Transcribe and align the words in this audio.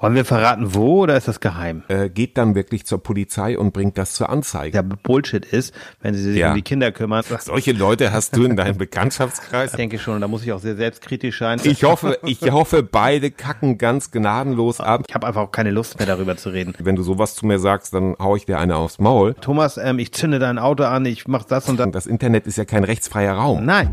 Wollen 0.00 0.14
wir 0.14 0.24
verraten, 0.24 0.74
wo 0.76 1.02
oder 1.02 1.16
ist 1.16 1.26
das 1.26 1.40
geheim? 1.40 1.82
Äh, 1.88 2.08
geht 2.08 2.38
dann 2.38 2.54
wirklich 2.54 2.86
zur 2.86 3.02
Polizei 3.02 3.58
und 3.58 3.72
bringt 3.72 3.98
das 3.98 4.12
zur 4.14 4.30
Anzeige. 4.30 4.76
Ja, 4.76 4.82
Bullshit 4.82 5.44
ist, 5.44 5.74
wenn 6.00 6.14
sie 6.14 6.22
sich 6.22 6.36
Ja. 6.36 6.50
um 6.50 6.54
die 6.54 6.62
Kinder 6.62 6.92
kümmern. 6.92 7.24
Solche 7.40 7.72
Leute 7.72 8.12
hast 8.12 8.36
du 8.36 8.44
in 8.44 8.54
deinem 8.54 8.78
Bekanntschaftskreis? 8.78 9.72
Ich 9.72 9.76
denke 9.76 9.98
schon, 9.98 10.20
da 10.20 10.28
muss 10.28 10.44
ich 10.44 10.52
auch 10.52 10.60
sehr 10.60 10.76
selbstkritisch 10.76 11.40
sein. 11.40 11.58
Ich 11.64 11.82
hoffe, 11.82 12.16
ich 12.22 12.40
hoffe, 12.48 12.84
beide 12.84 13.32
kacken 13.32 13.76
ganz 13.76 14.12
gnadenlos 14.12 14.80
ab. 14.80 15.02
Ich 15.08 15.12
habe 15.16 15.26
einfach 15.26 15.42
auch 15.42 15.50
keine 15.50 15.72
Lust 15.72 15.98
mehr 15.98 16.06
darüber 16.06 16.36
zu 16.36 16.50
reden. 16.50 16.74
Wenn 16.78 16.94
du 16.94 17.02
sowas 17.02 17.34
zu 17.34 17.44
mir 17.44 17.58
sagst, 17.58 17.92
dann 17.92 18.14
hau 18.20 18.36
ich 18.36 18.46
dir 18.46 18.60
eine 18.60 18.76
aufs 18.76 19.00
Maul. 19.00 19.34
Thomas, 19.40 19.78
ähm, 19.78 19.98
ich 19.98 20.12
zünde 20.12 20.38
dein 20.38 20.60
Auto 20.60 20.84
an, 20.84 21.06
ich 21.06 21.26
mach 21.26 21.42
das 21.42 21.68
und 21.68 21.76
das. 21.80 21.90
Das 21.90 22.06
Internet 22.06 22.46
ist 22.46 22.56
ja 22.56 22.64
kein 22.64 22.84
rechtsfreier 22.84 23.32
Raum. 23.34 23.64
Nein. 23.64 23.90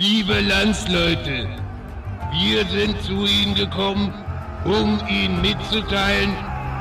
Liebe 0.00 0.40
Landsleute, 0.42 1.48
wir 2.30 2.64
sind 2.66 3.02
zu 3.02 3.26
Ihnen 3.26 3.56
gekommen, 3.56 4.14
um 4.64 5.00
Ihnen 5.08 5.42
mitzuteilen, 5.42 6.30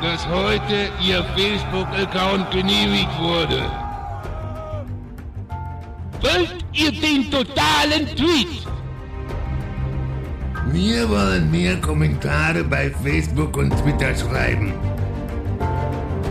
dass 0.03 0.27
heute 0.27 0.89
Ihr 1.02 1.23
Facebook-Account 1.35 2.52
genehmigt 2.52 3.20
wurde. 3.20 3.63
Wollt 6.22 6.63
ihr 6.73 6.91
den 6.91 7.31
totalen 7.31 8.05
Tweet? 8.16 8.67
Wir 10.72 11.09
wollen 11.09 11.49
mehr 11.49 11.77
Kommentare 11.81 12.63
bei 12.63 12.91
Facebook 13.03 13.58
und 13.58 13.72
Twitter 13.81 14.16
schreiben. 14.16 14.73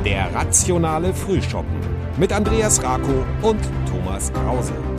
Der 0.05 0.33
rationale 0.33 1.13
Frühschoppen 1.13 1.80
mit 2.16 2.33
Andreas 2.33 2.80
Rako 2.80 3.25
und 3.43 3.61
Thomas 3.91 4.33
Krause. 4.33 4.96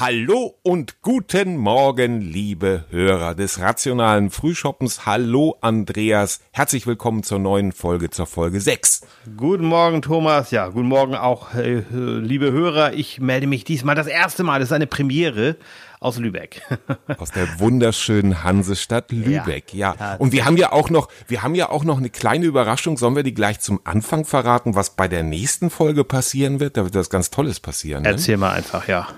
Hallo 0.00 0.58
und 0.62 1.02
guten 1.02 1.58
Morgen, 1.58 2.22
liebe 2.22 2.86
Hörer 2.88 3.34
des 3.34 3.60
rationalen 3.60 4.30
Frühschoppens. 4.30 5.04
Hallo 5.04 5.58
Andreas, 5.60 6.40
herzlich 6.52 6.86
willkommen 6.86 7.22
zur 7.22 7.38
neuen 7.38 7.72
Folge, 7.72 8.08
zur 8.08 8.24
Folge 8.24 8.62
6. 8.62 9.02
Guten 9.36 9.66
Morgen, 9.66 10.00
Thomas. 10.00 10.52
Ja, 10.52 10.68
guten 10.68 10.88
Morgen 10.88 11.14
auch, 11.14 11.52
äh, 11.52 11.82
liebe 11.90 12.50
Hörer. 12.50 12.94
Ich 12.94 13.20
melde 13.20 13.46
mich 13.46 13.64
diesmal 13.64 13.94
das 13.94 14.06
erste 14.06 14.42
Mal. 14.42 14.60
Das 14.60 14.70
ist 14.70 14.72
eine 14.72 14.86
Premiere 14.86 15.56
aus 16.00 16.16
Lübeck. 16.16 16.62
Aus 17.18 17.32
der 17.32 17.60
wunderschönen 17.60 18.42
Hansestadt 18.42 19.12
Lübeck, 19.12 19.74
ja. 19.74 19.94
Ja. 20.00 20.14
Und 20.14 20.32
wir 20.32 20.46
haben 20.46 20.56
ja 20.56 20.72
auch 20.72 20.88
noch, 20.88 21.08
wir 21.28 21.42
haben 21.42 21.54
ja 21.54 21.68
auch 21.68 21.84
noch 21.84 21.98
eine 21.98 22.08
kleine 22.08 22.46
Überraschung. 22.46 22.96
Sollen 22.96 23.16
wir 23.16 23.22
die 23.22 23.34
gleich 23.34 23.60
zum 23.60 23.80
Anfang 23.84 24.24
verraten, 24.24 24.74
was 24.74 24.96
bei 24.96 25.08
der 25.08 25.24
nächsten 25.24 25.68
Folge 25.68 26.04
passieren 26.04 26.58
wird? 26.58 26.78
Da 26.78 26.84
wird 26.84 26.94
was 26.94 27.10
ganz 27.10 27.28
Tolles 27.28 27.60
passieren. 27.60 28.04
Ne? 28.04 28.08
Erzähl 28.08 28.38
mal 28.38 28.52
einfach, 28.52 28.88
ja. 28.88 29.08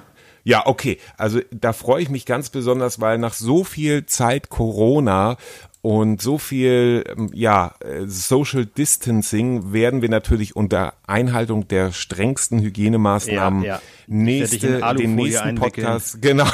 Ja, 0.44 0.66
okay. 0.66 0.98
Also 1.16 1.40
da 1.50 1.72
freue 1.72 2.02
ich 2.02 2.10
mich 2.10 2.26
ganz 2.26 2.50
besonders, 2.50 3.00
weil 3.00 3.18
nach 3.18 3.34
so 3.34 3.64
viel 3.64 4.06
Zeit 4.06 4.48
Corona 4.48 5.36
und 5.82 6.22
so 6.22 6.38
viel 6.38 7.04
ähm, 7.08 7.30
ja 7.34 7.74
äh, 7.80 8.06
Social 8.06 8.66
Distancing 8.66 9.72
werden 9.72 10.00
wir 10.00 10.08
natürlich 10.08 10.54
unter 10.54 10.94
Einhaltung 11.12 11.68
der 11.68 11.92
strengsten 11.92 12.60
Hygienemaßnahmen 12.60 13.62
Ja, 13.62 13.74
ja. 13.74 13.82
Nächste 14.06 14.80
den 14.96 15.14
nächsten. 15.14 15.54
Podcast 15.54 16.20
genau 16.22 16.46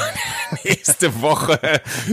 nächste 0.63 1.21
Woche 1.21 1.59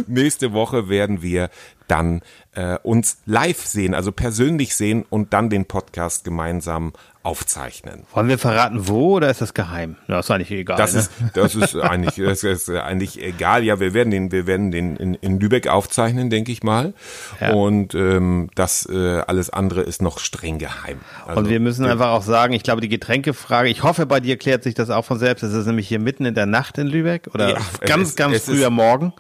nächste 0.06 0.52
Woche 0.52 0.89
werden 0.89 1.22
wir 1.22 1.50
dann 1.89 2.22
äh, 2.52 2.78
uns 2.83 3.19
live 3.27 3.64
sehen, 3.64 3.94
also 3.94 4.12
persönlich 4.12 4.74
sehen 4.74 5.05
und 5.08 5.33
dann 5.33 5.50
den 5.50 5.67
Podcast 5.67 6.24
gemeinsam 6.24 6.92
aufzeichnen. 7.22 8.05
Wollen 8.12 8.28
wir 8.28 8.39
verraten, 8.39 8.86
wo 8.86 9.17
oder 9.17 9.28
ist 9.30 9.41
das 9.41 9.52
geheim? 9.52 9.97
Na, 10.06 10.20
ist 10.20 10.30
eigentlich 10.30 10.52
egal. 10.52 10.77
Das 10.77 10.94
ne? 10.94 11.00
ist, 11.00 11.12
das 11.34 11.56
ist 11.56 11.74
eigentlich, 11.74 12.14
das 12.24 12.45
ist 12.45 12.70
eigentlich 12.70 13.20
egal. 13.20 13.64
Ja, 13.64 13.80
wir 13.80 13.95
werden 13.95 14.11
den, 14.12 14.30
wir 14.30 14.46
werden 14.46 14.70
den 14.70 14.95
in, 14.95 15.14
in 15.14 15.40
Lübeck 15.40 15.67
aufzeichnen, 15.67 16.30
denke 16.30 16.52
ich 16.52 16.62
mal. 16.62 16.95
Ja. 17.40 17.52
Und 17.52 17.96
ähm, 17.96 18.48
das 18.55 18.89
äh, 18.89 19.18
alles 19.27 19.51
andere 19.51 19.83
ist 19.83 20.02
noch 20.02 20.20
streng 20.20 20.58
geheim. 20.58 21.01
Also, 21.27 21.40
Und 21.40 21.48
wir 21.48 21.58
müssen 21.58 21.85
einfach 21.85 22.11
auch 22.11 22.23
sagen, 22.23 22.36
ich 22.55 22.63
glaube, 22.63 22.80
die 22.80 22.89
Getränkefrage, 22.89 23.69
ich 23.69 23.83
hoffe, 23.83 24.07
bei 24.07 24.20
dir 24.20 24.36
klärt 24.36 24.63
sich 24.63 24.74
das 24.74 24.91
auch 24.91 25.05
von 25.05 25.19
selbst. 25.19 25.42
Es 25.42 25.52
ist 25.55 25.67
nämlich 25.67 25.89
hier 25.89 25.98
mitten 25.98 26.24
in 26.24 26.35
der 26.35 26.47
Nacht 26.47 26.79
in 26.79 26.86
Lübeck 26.86 27.29
oder 27.35 27.51
Ja, 27.51 27.58
ganz, 27.80 28.11
ist- 28.11 28.17
ganz 28.17 28.42
früher 28.45 28.67
ist- 28.67 28.70
Morgen. 28.73 29.13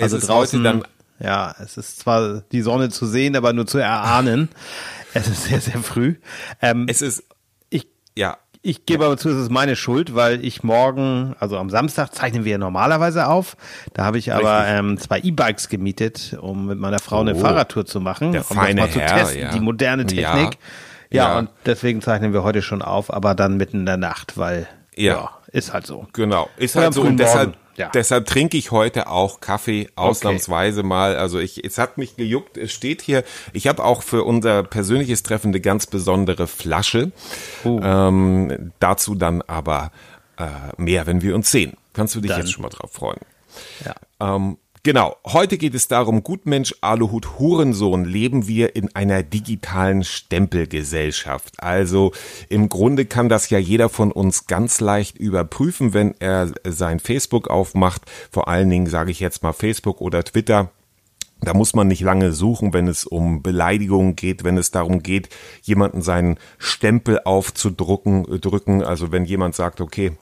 Also 0.00 0.18
draußen, 0.18 0.62
dann- 0.64 0.82
ja, 1.20 1.54
es 1.62 1.76
ist 1.76 2.00
zwar 2.00 2.42
die 2.52 2.60
Sonne 2.62 2.88
zu 2.90 3.06
sehen, 3.06 3.36
aber 3.36 3.52
nur 3.52 3.66
zu 3.66 3.78
erahnen. 3.78 4.48
es 5.14 5.28
ist 5.28 5.44
sehr, 5.44 5.60
sehr 5.60 5.78
früh. 5.80 6.16
Ähm, 6.60 6.86
es 6.88 7.02
ist, 7.02 7.22
ich, 7.70 7.86
ja, 8.16 8.36
ich 8.62 8.86
gebe 8.86 9.04
aber 9.04 9.16
zu, 9.18 9.28
es 9.28 9.36
ist 9.36 9.50
meine 9.50 9.76
Schuld, 9.76 10.14
weil 10.14 10.42
ich 10.44 10.62
morgen, 10.62 11.36
also 11.38 11.58
am 11.58 11.68
Samstag 11.70 12.14
zeichnen 12.14 12.44
wir 12.46 12.56
normalerweise 12.58 13.26
auf. 13.28 13.56
Da 13.92 14.04
habe 14.06 14.16
ich 14.18 14.32
aber 14.32 14.66
ähm, 14.66 14.98
zwei 14.98 15.20
E-Bikes 15.20 15.68
gemietet, 15.68 16.36
um 16.40 16.66
mit 16.66 16.78
meiner 16.78 16.98
Frau 16.98 17.20
eine 17.20 17.34
Oh. 17.34 17.40
Fahrradtour 17.40 17.84
zu 17.84 18.00
machen, 18.00 18.32
Der 18.32 18.40
um 18.50 18.56
feine 18.56 18.80
das 18.80 18.88
mal 18.88 18.92
zu 18.94 19.00
Herr, 19.00 19.18
testen, 19.18 19.40
ja. 19.42 19.50
die 19.52 19.60
moderne. 19.60 20.06
Technik. 20.06 20.24
Ja. 20.24 20.50
Ja. 21.16 21.38
und 21.38 21.50
deswegen 21.66 22.00
zeichnen 22.02 22.32
wir 22.32 22.42
heute 22.42 22.62
schon 22.62 22.82
auf, 22.82 23.12
aber 23.12 23.34
dann 23.34 23.56
mitten 23.56 23.80
in 23.80 23.86
der 23.86 23.96
Nacht, 23.96 24.36
weil 24.38 24.66
ja, 24.96 25.14
Ja. 25.14 25.30
ist 25.52 25.72
halt 25.72 25.86
so. 25.86 26.06
Genau, 26.12 26.48
ist 26.56 26.76
Oder 26.76 26.84
halt 26.86 26.94
so 26.94 27.02
und 27.02 27.16
deshalb, 27.16 27.56
ja. 27.76 27.90
deshalb 27.92 28.26
trinke 28.26 28.56
ich 28.56 28.70
heute 28.70 29.08
auch 29.08 29.40
Kaffee 29.40 29.88
ausnahmsweise 29.96 30.82
mal. 30.84 31.16
Also 31.16 31.38
ich, 31.40 31.64
es 31.64 31.78
hat 31.78 31.98
mich 31.98 32.14
gejuckt. 32.16 32.56
Es 32.56 32.72
steht 32.72 33.02
hier. 33.02 33.24
Ich 33.52 33.66
habe 33.66 33.82
auch 33.84 34.02
für 34.02 34.22
unser 34.24 34.62
persönliches 34.62 35.22
Treffen 35.24 35.48
eine 35.48 35.60
ganz 35.60 35.86
besondere 35.86 36.46
Flasche. 36.46 37.10
Oh. 37.64 37.80
Ähm, 37.82 38.72
dazu 38.78 39.14
dann 39.16 39.42
aber 39.42 39.90
äh, 40.38 40.44
mehr, 40.76 41.06
wenn 41.06 41.22
wir 41.22 41.34
uns 41.34 41.50
sehen. 41.50 41.72
Kannst 41.92 42.14
du 42.14 42.20
dich 42.20 42.30
Dann. 42.30 42.40
jetzt 42.40 42.52
schon 42.52 42.62
mal 42.62 42.68
drauf 42.68 42.92
freuen? 42.92 43.20
Ja. 43.84 43.94
Ähm, 44.34 44.56
genau, 44.84 45.16
heute 45.26 45.58
geht 45.58 45.74
es 45.74 45.88
darum, 45.88 46.22
Gutmensch, 46.22 46.76
Aluhut, 46.80 47.40
Hurensohn, 47.40 48.04
leben 48.04 48.46
wir 48.46 48.76
in 48.76 48.94
einer 48.94 49.24
digitalen 49.24 50.04
Stempelgesellschaft. 50.04 51.60
Also 51.60 52.12
im 52.48 52.68
Grunde 52.68 53.06
kann 53.06 53.28
das 53.28 53.50
ja 53.50 53.58
jeder 53.58 53.88
von 53.88 54.12
uns 54.12 54.46
ganz 54.46 54.78
leicht 54.78 55.18
überprüfen, 55.18 55.92
wenn 55.92 56.14
er 56.20 56.52
sein 56.64 57.00
Facebook 57.00 57.48
aufmacht. 57.48 58.02
Vor 58.30 58.46
allen 58.46 58.70
Dingen 58.70 58.86
sage 58.86 59.10
ich 59.10 59.18
jetzt 59.18 59.42
mal 59.42 59.52
Facebook 59.52 60.00
oder 60.00 60.22
Twitter. 60.22 60.70
Da 61.40 61.52
muss 61.52 61.74
man 61.74 61.88
nicht 61.88 62.00
lange 62.00 62.32
suchen, 62.32 62.72
wenn 62.72 62.88
es 62.88 63.04
um 63.04 63.42
Beleidigungen 63.42 64.16
geht, 64.16 64.44
wenn 64.44 64.56
es 64.56 64.70
darum 64.70 65.02
geht, 65.02 65.28
jemanden 65.62 66.00
seinen 66.00 66.38
Stempel 66.58 67.20
aufzudrucken, 67.24 68.24
äh, 68.32 68.38
drücken. 68.38 68.82
Also 68.82 69.12
wenn 69.12 69.24
jemand 69.24 69.54
sagt, 69.54 69.80
okay, 69.80 70.12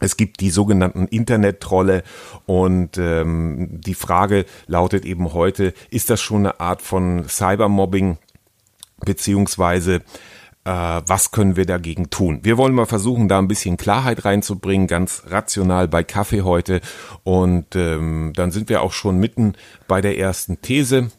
es 0.00 0.16
gibt 0.16 0.40
die 0.40 0.50
sogenannten 0.50 1.06
Internettrolle 1.06 2.02
und 2.46 2.98
ähm, 2.98 3.80
die 3.80 3.94
Frage 3.94 4.44
lautet 4.66 5.04
eben 5.04 5.32
heute, 5.32 5.72
ist 5.90 6.10
das 6.10 6.20
schon 6.20 6.40
eine 6.40 6.60
Art 6.60 6.82
von 6.82 7.28
Cybermobbing 7.28 8.18
beziehungsweise 9.04 10.02
äh, 10.64 10.70
was 10.70 11.30
können 11.30 11.56
wir 11.56 11.66
dagegen 11.66 12.10
tun? 12.10 12.40
Wir 12.42 12.56
wollen 12.58 12.74
mal 12.74 12.86
versuchen, 12.86 13.28
da 13.28 13.38
ein 13.38 13.48
bisschen 13.48 13.76
Klarheit 13.76 14.24
reinzubringen, 14.24 14.86
ganz 14.86 15.22
rational 15.28 15.88
bei 15.88 16.02
Kaffee 16.02 16.42
heute 16.42 16.80
und 17.22 17.76
ähm, 17.76 18.32
dann 18.34 18.50
sind 18.50 18.68
wir 18.68 18.82
auch 18.82 18.92
schon 18.92 19.18
mitten 19.18 19.54
bei 19.86 20.00
der 20.00 20.18
ersten 20.18 20.60
These, 20.60 21.10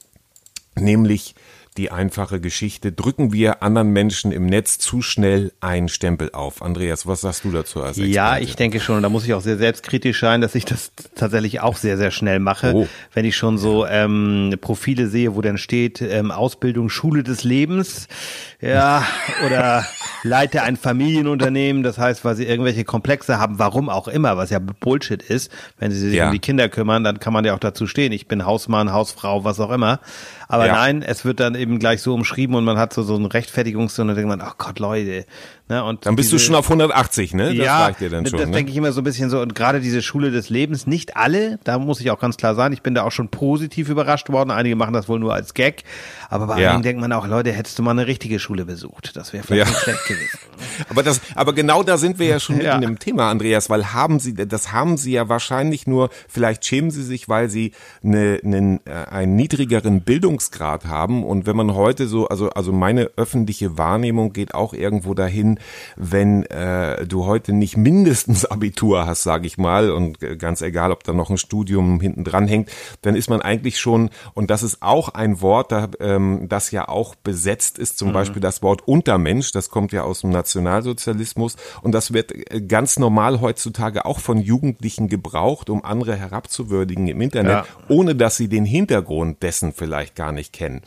nämlich 0.75 1.35
die 1.77 1.91
einfache 1.91 2.39
Geschichte, 2.39 2.91
drücken 2.93 3.33
wir 3.33 3.61
anderen 3.61 3.89
Menschen 3.89 4.31
im 4.31 4.45
Netz 4.45 4.77
zu 4.77 5.01
schnell 5.01 5.51
einen 5.59 5.89
Stempel 5.89 6.31
auf. 6.31 6.61
Andreas, 6.61 7.05
was 7.05 7.21
sagst 7.21 7.43
du 7.43 7.51
dazu 7.51 7.81
als 7.81 7.97
Experte? 7.97 8.11
Ja, 8.15 8.37
ich 8.37 8.55
denke 8.55 8.79
schon, 8.79 9.03
da 9.03 9.09
muss 9.09 9.25
ich 9.25 9.33
auch 9.33 9.41
sehr 9.41 9.57
selbstkritisch 9.57 10.21
sein, 10.21 10.39
dass 10.39 10.55
ich 10.55 10.63
das 10.63 10.91
tatsächlich 11.15 11.59
auch 11.59 11.75
sehr, 11.75 11.97
sehr 11.97 12.11
schnell 12.11 12.39
mache. 12.39 12.71
Oh. 12.73 12.87
Wenn 13.13 13.25
ich 13.25 13.35
schon 13.35 13.57
so 13.57 13.85
ähm, 13.85 14.55
Profile 14.61 15.07
sehe, 15.07 15.35
wo 15.35 15.41
dann 15.41 15.57
steht, 15.57 16.01
ähm, 16.01 16.31
Ausbildung 16.31 16.89
Schule 16.89 17.23
des 17.23 17.43
Lebens, 17.43 18.07
ja, 18.61 19.03
oder 19.45 19.85
leite 20.23 20.63
ein 20.63 20.77
Familienunternehmen, 20.77 21.83
das 21.83 21.97
heißt, 21.97 22.23
weil 22.23 22.35
sie 22.35 22.45
irgendwelche 22.45 22.85
Komplexe 22.85 23.37
haben, 23.37 23.59
warum 23.59 23.89
auch 23.89 24.07
immer, 24.07 24.37
was 24.37 24.49
ja 24.49 24.59
Bullshit 24.59 25.21
ist, 25.21 25.51
wenn 25.77 25.91
sie 25.91 25.99
sich 25.99 26.15
Ja. 26.15 26.27
um 26.27 26.31
die 26.31 26.39
Kinder 26.39 26.69
kümmern, 26.69 27.03
dann 27.03 27.19
kann 27.19 27.33
man 27.33 27.43
ja 27.43 27.53
auch 27.53 27.59
dazu 27.59 27.85
stehen, 27.85 28.13
ich 28.13 28.27
bin 28.27 28.45
Hausmann, 28.45 28.93
Hausfrau, 28.93 29.43
was 29.43 29.59
auch 29.59 29.71
immer. 29.71 29.99
Aber 30.47 30.67
Ja. 30.67 30.73
nein, 30.73 31.01
es 31.01 31.25
wird 31.25 31.39
dann 31.39 31.55
eben 31.55 31.79
gleich 31.79 32.01
so 32.01 32.13
umschrieben 32.13 32.55
und 32.55 32.63
man 32.65 32.77
hat 32.77 32.93
so, 32.93 33.03
so 33.03 33.15
einen 33.15 33.27
Rechtfertigungs- 33.27 33.99
und 33.99 34.07
dann 34.07 34.15
denkt 34.15 34.29
man, 34.29 34.41
ach 34.41 34.57
Gott, 34.57 34.79
Leute. 34.79 35.25
Ne, 35.67 35.83
und 35.83 36.05
Dann 36.05 36.15
bist 36.15 36.31
du 36.31 36.35
diese- 36.35 36.45
schon 36.45 36.55
auf 36.55 36.69
180, 36.69 37.33
ne? 37.33 37.47
Das 37.55 37.65
ja, 37.65 37.85
reicht 37.85 37.99
dir 37.99 38.11
dann 38.11 38.23
schon. 38.27 38.37
das 38.37 38.49
ne? 38.49 38.53
denke 38.55 38.69
ich 38.69 38.77
immer 38.77 38.91
so 38.91 39.01
ein 39.01 39.03
bisschen 39.03 39.31
so. 39.31 39.39
Und 39.41 39.55
gerade 39.55 39.81
diese 39.81 40.03
Schule 40.03 40.29
des 40.29 40.51
Lebens, 40.51 40.85
nicht 40.85 41.17
alle, 41.17 41.57
da 41.63 41.79
muss 41.79 41.99
ich 41.99 42.11
auch 42.11 42.19
ganz 42.19 42.37
klar 42.37 42.53
sagen, 42.53 42.71
ich 42.71 42.83
bin 42.83 42.93
da 42.93 43.01
auch 43.01 43.11
schon 43.11 43.29
positiv 43.29 43.89
überrascht 43.89 44.29
worden. 44.29 44.51
Einige 44.51 44.75
machen 44.75 44.93
das 44.93 45.09
wohl 45.09 45.17
nur 45.19 45.33
als 45.33 45.55
Gag. 45.55 45.81
Aber 46.29 46.45
bei 46.45 46.61
Ja. 46.61 46.69
einigen 46.69 46.83
denkt 46.83 47.01
man 47.01 47.11
auch, 47.13 47.25
Leute, 47.25 47.51
hättest 47.51 47.79
du 47.79 47.83
mal 47.83 47.91
eine 47.91 48.05
richtige 48.05 48.37
Schule 48.37 48.63
besucht. 48.65 49.15
Das 49.15 49.33
wäre 49.33 49.43
vielleicht 49.43 49.67
Ja. 49.67 49.73
nicht 49.73 49.81
schlecht 49.83 50.05
gewesen. 50.07 50.37
Aber 50.89 51.01
das, 51.03 51.19
aber 51.35 51.53
genau 51.53 51.81
da 51.83 51.97
sind 51.97 52.19
wir 52.19 52.27
ja 52.27 52.39
schon 52.39 52.57
mitten 52.57 52.67
Ja. 52.83 52.87
im 52.87 52.99
Thema, 52.99 53.29
Andreas, 53.31 53.69
weil 53.69 53.91
haben 53.93 54.19
Sie, 54.19 54.33
das 54.35 54.71
haben 54.71 54.97
Sie 54.97 55.13
ja 55.13 55.29
wahrscheinlich 55.29 55.87
nur, 55.87 56.09
vielleicht 56.29 56.63
schämen 56.65 56.91
Sie 56.91 57.03
sich, 57.03 57.27
weil 57.27 57.49
Sie 57.49 57.71
eine, 58.03 58.39
einen, 58.43 58.79
äh, 58.85 58.91
einen 59.09 59.35
niedrigeren 59.35 60.01
Bildungsgrad 60.35 60.85
haben. 60.85 61.23
Und 61.23 61.45
wenn 61.45 61.55
man 61.55 61.73
heute 61.73 62.07
so, 62.07 62.27
also, 62.27 62.49
also 62.49 62.71
meine 62.71 63.11
öffentliche 63.15 63.77
Wahrnehmung 63.77 64.33
geht 64.33 64.53
auch 64.53 64.73
irgendwo 64.73 65.13
dahin, 65.13 65.59
wenn 65.95 66.43
äh, 66.43 67.05
du 67.05 67.25
heute 67.25 67.53
nicht 67.53 67.77
mindestens 67.77 68.45
Abitur 68.45 69.05
hast, 69.05 69.23
sage 69.23 69.47
ich 69.47 69.57
mal, 69.57 69.91
und 69.91 70.19
ganz 70.39 70.61
egal, 70.61 70.91
ob 70.91 71.03
da 71.03 71.13
noch 71.13 71.29
ein 71.29 71.37
Studium 71.37 71.99
hinten 71.99 72.23
dran 72.23 72.47
hängt, 72.47 72.69
dann 73.01 73.15
ist 73.15 73.29
man 73.29 73.41
eigentlich 73.41 73.79
schon, 73.79 74.09
und 74.33 74.49
das 74.49 74.63
ist 74.63 74.81
auch 74.81 75.09
ein 75.09 75.41
Wort, 75.41 75.71
da, 75.71 75.89
ähm, 75.99 76.47
das 76.49 76.71
ja 76.71 76.87
auch 76.87 77.15
besetzt 77.15 77.79
ist, 77.79 77.97
zum 77.97 78.09
mhm. 78.09 78.13
Beispiel 78.13 78.41
das 78.41 78.61
Wort 78.61 78.87
Untermensch, 78.87 79.51
das 79.51 79.69
kommt 79.69 79.91
ja 79.91 80.03
aus 80.03 80.21
dem 80.21 80.31
Nationalsozialismus 80.31 81.55
und 81.81 81.93
das 81.93 82.13
wird 82.13 82.33
äh, 82.33 82.61
ganz 82.61 82.99
normal 82.99 83.41
heutzutage 83.41 84.05
auch 84.05 84.19
von 84.19 84.39
Jugendlichen 84.39 85.07
gebraucht, 85.07 85.69
um 85.69 85.83
andere 85.83 86.15
herabzuwürdigen 86.15 87.07
im 87.07 87.21
Internet, 87.21 87.51
ja. 87.51 87.65
ohne 87.87 88.15
dass 88.15 88.37
sie 88.37 88.47
den 88.47 88.65
Hintergrund 88.65 89.41
dessen 89.43 89.73
vielleicht 89.73 90.15
gar 90.15 90.24
nicht 90.31 90.53
kennen. 90.53 90.81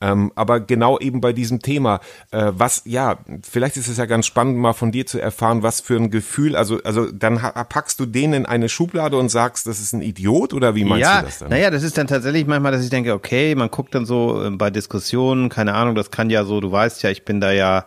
Ähm, 0.00 0.32
aber 0.34 0.60
genau 0.60 0.98
eben 0.98 1.20
bei 1.20 1.32
diesem 1.32 1.60
Thema, 1.60 2.00
äh, 2.30 2.52
was, 2.52 2.82
ja, 2.84 3.18
vielleicht 3.42 3.76
ist 3.76 3.88
es 3.88 3.96
ja 3.96 4.06
ganz 4.06 4.26
spannend, 4.26 4.58
mal 4.58 4.72
von 4.72 4.92
dir 4.92 5.06
zu 5.06 5.20
erfahren, 5.20 5.62
was 5.62 5.80
für 5.80 5.96
ein 5.96 6.10
Gefühl, 6.10 6.56
also, 6.56 6.80
also 6.82 7.10
dann 7.10 7.36
packst 7.68 8.00
du 8.00 8.06
den 8.06 8.32
in 8.32 8.46
eine 8.46 8.68
Schublade 8.68 9.16
und 9.16 9.28
sagst, 9.28 9.66
das 9.66 9.80
ist 9.80 9.92
ein 9.92 10.02
Idiot 10.02 10.54
oder 10.54 10.74
wie 10.74 10.84
meinst 10.84 11.02
ja, 11.02 11.20
du 11.20 11.26
das 11.26 11.38
dann? 11.38 11.50
Naja, 11.50 11.70
das 11.70 11.82
ist 11.82 11.98
dann 11.98 12.06
tatsächlich 12.06 12.46
manchmal, 12.46 12.72
dass 12.72 12.84
ich 12.84 12.90
denke, 12.90 13.14
okay, 13.14 13.54
man 13.54 13.70
guckt 13.70 13.94
dann 13.94 14.06
so 14.06 14.44
äh, 14.44 14.50
bei 14.50 14.70
Diskussionen, 14.70 15.48
keine 15.48 15.74
Ahnung, 15.74 15.94
das 15.94 16.10
kann 16.10 16.30
ja 16.30 16.44
so, 16.44 16.60
du 16.60 16.70
weißt 16.72 17.02
ja, 17.02 17.10
ich 17.10 17.24
bin 17.24 17.40
da 17.40 17.52
ja 17.52 17.86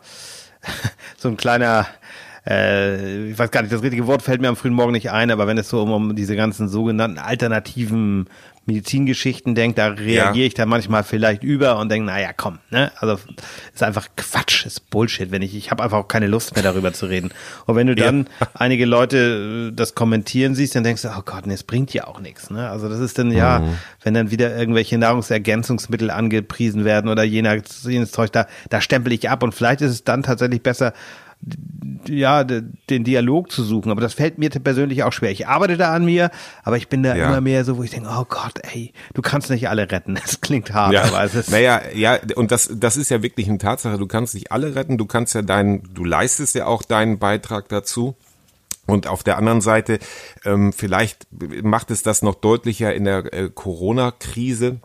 so 1.17 1.29
ein 1.29 1.37
kleiner 1.37 1.87
äh, 2.45 3.29
ich 3.29 3.39
weiß 3.39 3.51
gar 3.51 3.61
nicht, 3.61 3.73
das 3.73 3.81
richtige 3.83 4.07
Wort 4.07 4.21
fällt 4.21 4.41
mir 4.41 4.49
am 4.49 4.55
frühen 4.55 4.73
Morgen 4.73 4.91
nicht 4.91 5.11
ein, 5.11 5.31
aber 5.31 5.47
wenn 5.47 5.57
es 5.57 5.69
so 5.69 5.81
um, 5.81 5.91
um 5.91 6.15
diese 6.15 6.35
ganzen 6.35 6.67
sogenannten 6.67 7.17
alternativen 7.17 8.27
Medizingeschichten 8.65 9.55
denkt, 9.55 9.77
da 9.77 9.87
reagiere 9.87 10.37
ja. 10.37 10.45
ich 10.45 10.53
dann 10.53 10.69
manchmal 10.69 11.03
vielleicht 11.03 11.43
über 11.43 11.77
und 11.79 11.89
denke, 11.89 12.05
naja, 12.05 12.31
komm, 12.35 12.59
ne? 12.69 12.91
Also 12.95 13.19
ist 13.73 13.83
einfach 13.83 14.07
Quatsch, 14.15 14.65
ist 14.65 14.89
Bullshit, 14.89 15.31
wenn 15.31 15.41
ich, 15.41 15.53
ich 15.53 15.69
habe 15.69 15.83
einfach 15.83 15.97
auch 15.97 16.07
keine 16.07 16.27
Lust 16.27 16.55
mehr 16.55 16.63
darüber 16.63 16.93
zu 16.93 17.07
reden. 17.07 17.31
Und 17.65 17.75
wenn 17.75 17.87
du 17.87 17.95
dann 17.95 18.27
ja. 18.39 18.47
einige 18.53 18.85
Leute 18.85 19.69
äh, 19.71 19.75
das 19.75 19.95
kommentieren 19.95 20.55
siehst, 20.55 20.75
dann 20.75 20.85
denkst 20.85 21.01
du, 21.01 21.09
oh 21.09 21.21
Gott, 21.25 21.45
nee, 21.45 21.53
es 21.53 21.63
bringt 21.63 21.93
ja 21.93 22.07
auch 22.07 22.21
nichts. 22.21 22.49
Ne? 22.51 22.69
Also 22.69 22.87
das 22.87 22.99
ist 22.99 23.19
dann 23.19 23.31
ja, 23.31 23.59
mhm. 23.59 23.77
wenn 24.01 24.13
dann 24.13 24.31
wieder 24.31 24.55
irgendwelche 24.57 24.97
Nahrungsergänzungsmittel 24.97 26.09
angepriesen 26.09 26.85
werden 26.85 27.09
oder 27.09 27.23
jenes, 27.23 27.83
jenes 27.83 28.11
Zeug, 28.11 28.31
da, 28.31 28.47
da 28.69 28.79
stempel 28.79 29.11
ich 29.11 29.29
ab 29.29 29.43
und 29.43 29.53
vielleicht 29.53 29.81
ist 29.81 29.91
es 29.91 30.03
dann 30.05 30.23
tatsächlich 30.23 30.63
besser, 30.63 30.93
ja, 32.07 32.43
den 32.43 33.03
Dialog 33.03 33.51
zu 33.51 33.63
suchen. 33.63 33.91
Aber 33.91 34.01
das 34.01 34.13
fällt 34.13 34.37
mir 34.37 34.49
persönlich 34.49 35.03
auch 35.03 35.13
schwer. 35.13 35.31
Ich 35.31 35.47
arbeite 35.47 35.77
da 35.77 35.93
an 35.93 36.05
mir, 36.05 36.31
aber 36.63 36.77
ich 36.77 36.87
bin 36.87 37.03
da 37.03 37.15
ja. 37.15 37.27
immer 37.27 37.41
mehr 37.41 37.65
so, 37.65 37.77
wo 37.77 37.83
ich 37.83 37.91
denke, 37.91 38.09
oh 38.11 38.25
Gott, 38.27 38.59
ey, 38.73 38.93
du 39.13 39.21
kannst 39.21 39.49
nicht 39.49 39.69
alle 39.69 39.91
retten. 39.91 40.19
Das 40.23 40.41
klingt 40.41 40.73
hart, 40.73 40.93
ja. 40.93 41.03
aber 41.03 41.23
es 41.23 41.35
ist. 41.35 41.51
Naja, 41.51 41.81
ja, 41.93 42.17
und 42.35 42.51
das, 42.51 42.69
das 42.73 42.97
ist 42.97 43.09
ja 43.11 43.21
wirklich 43.21 43.49
eine 43.49 43.57
Tatsache. 43.57 43.97
Du 43.97 44.07
kannst 44.07 44.33
nicht 44.33 44.51
alle 44.51 44.73
retten. 44.75 44.97
Du 44.97 45.05
kannst 45.05 45.35
ja 45.35 45.41
deinen, 45.41 45.83
du 45.93 46.05
leistest 46.05 46.55
ja 46.55 46.65
auch 46.65 46.81
deinen 46.81 47.19
Beitrag 47.19 47.67
dazu. 47.69 48.15
Und 48.85 49.07
auf 49.07 49.23
der 49.23 49.37
anderen 49.37 49.61
Seite, 49.61 49.99
ähm, 50.43 50.73
vielleicht 50.73 51.27
macht 51.63 51.91
es 51.91 52.03
das 52.03 52.21
noch 52.21 52.35
deutlicher 52.35 52.93
in 52.93 53.05
der 53.05 53.33
äh, 53.33 53.49
Corona-Krise 53.53 54.79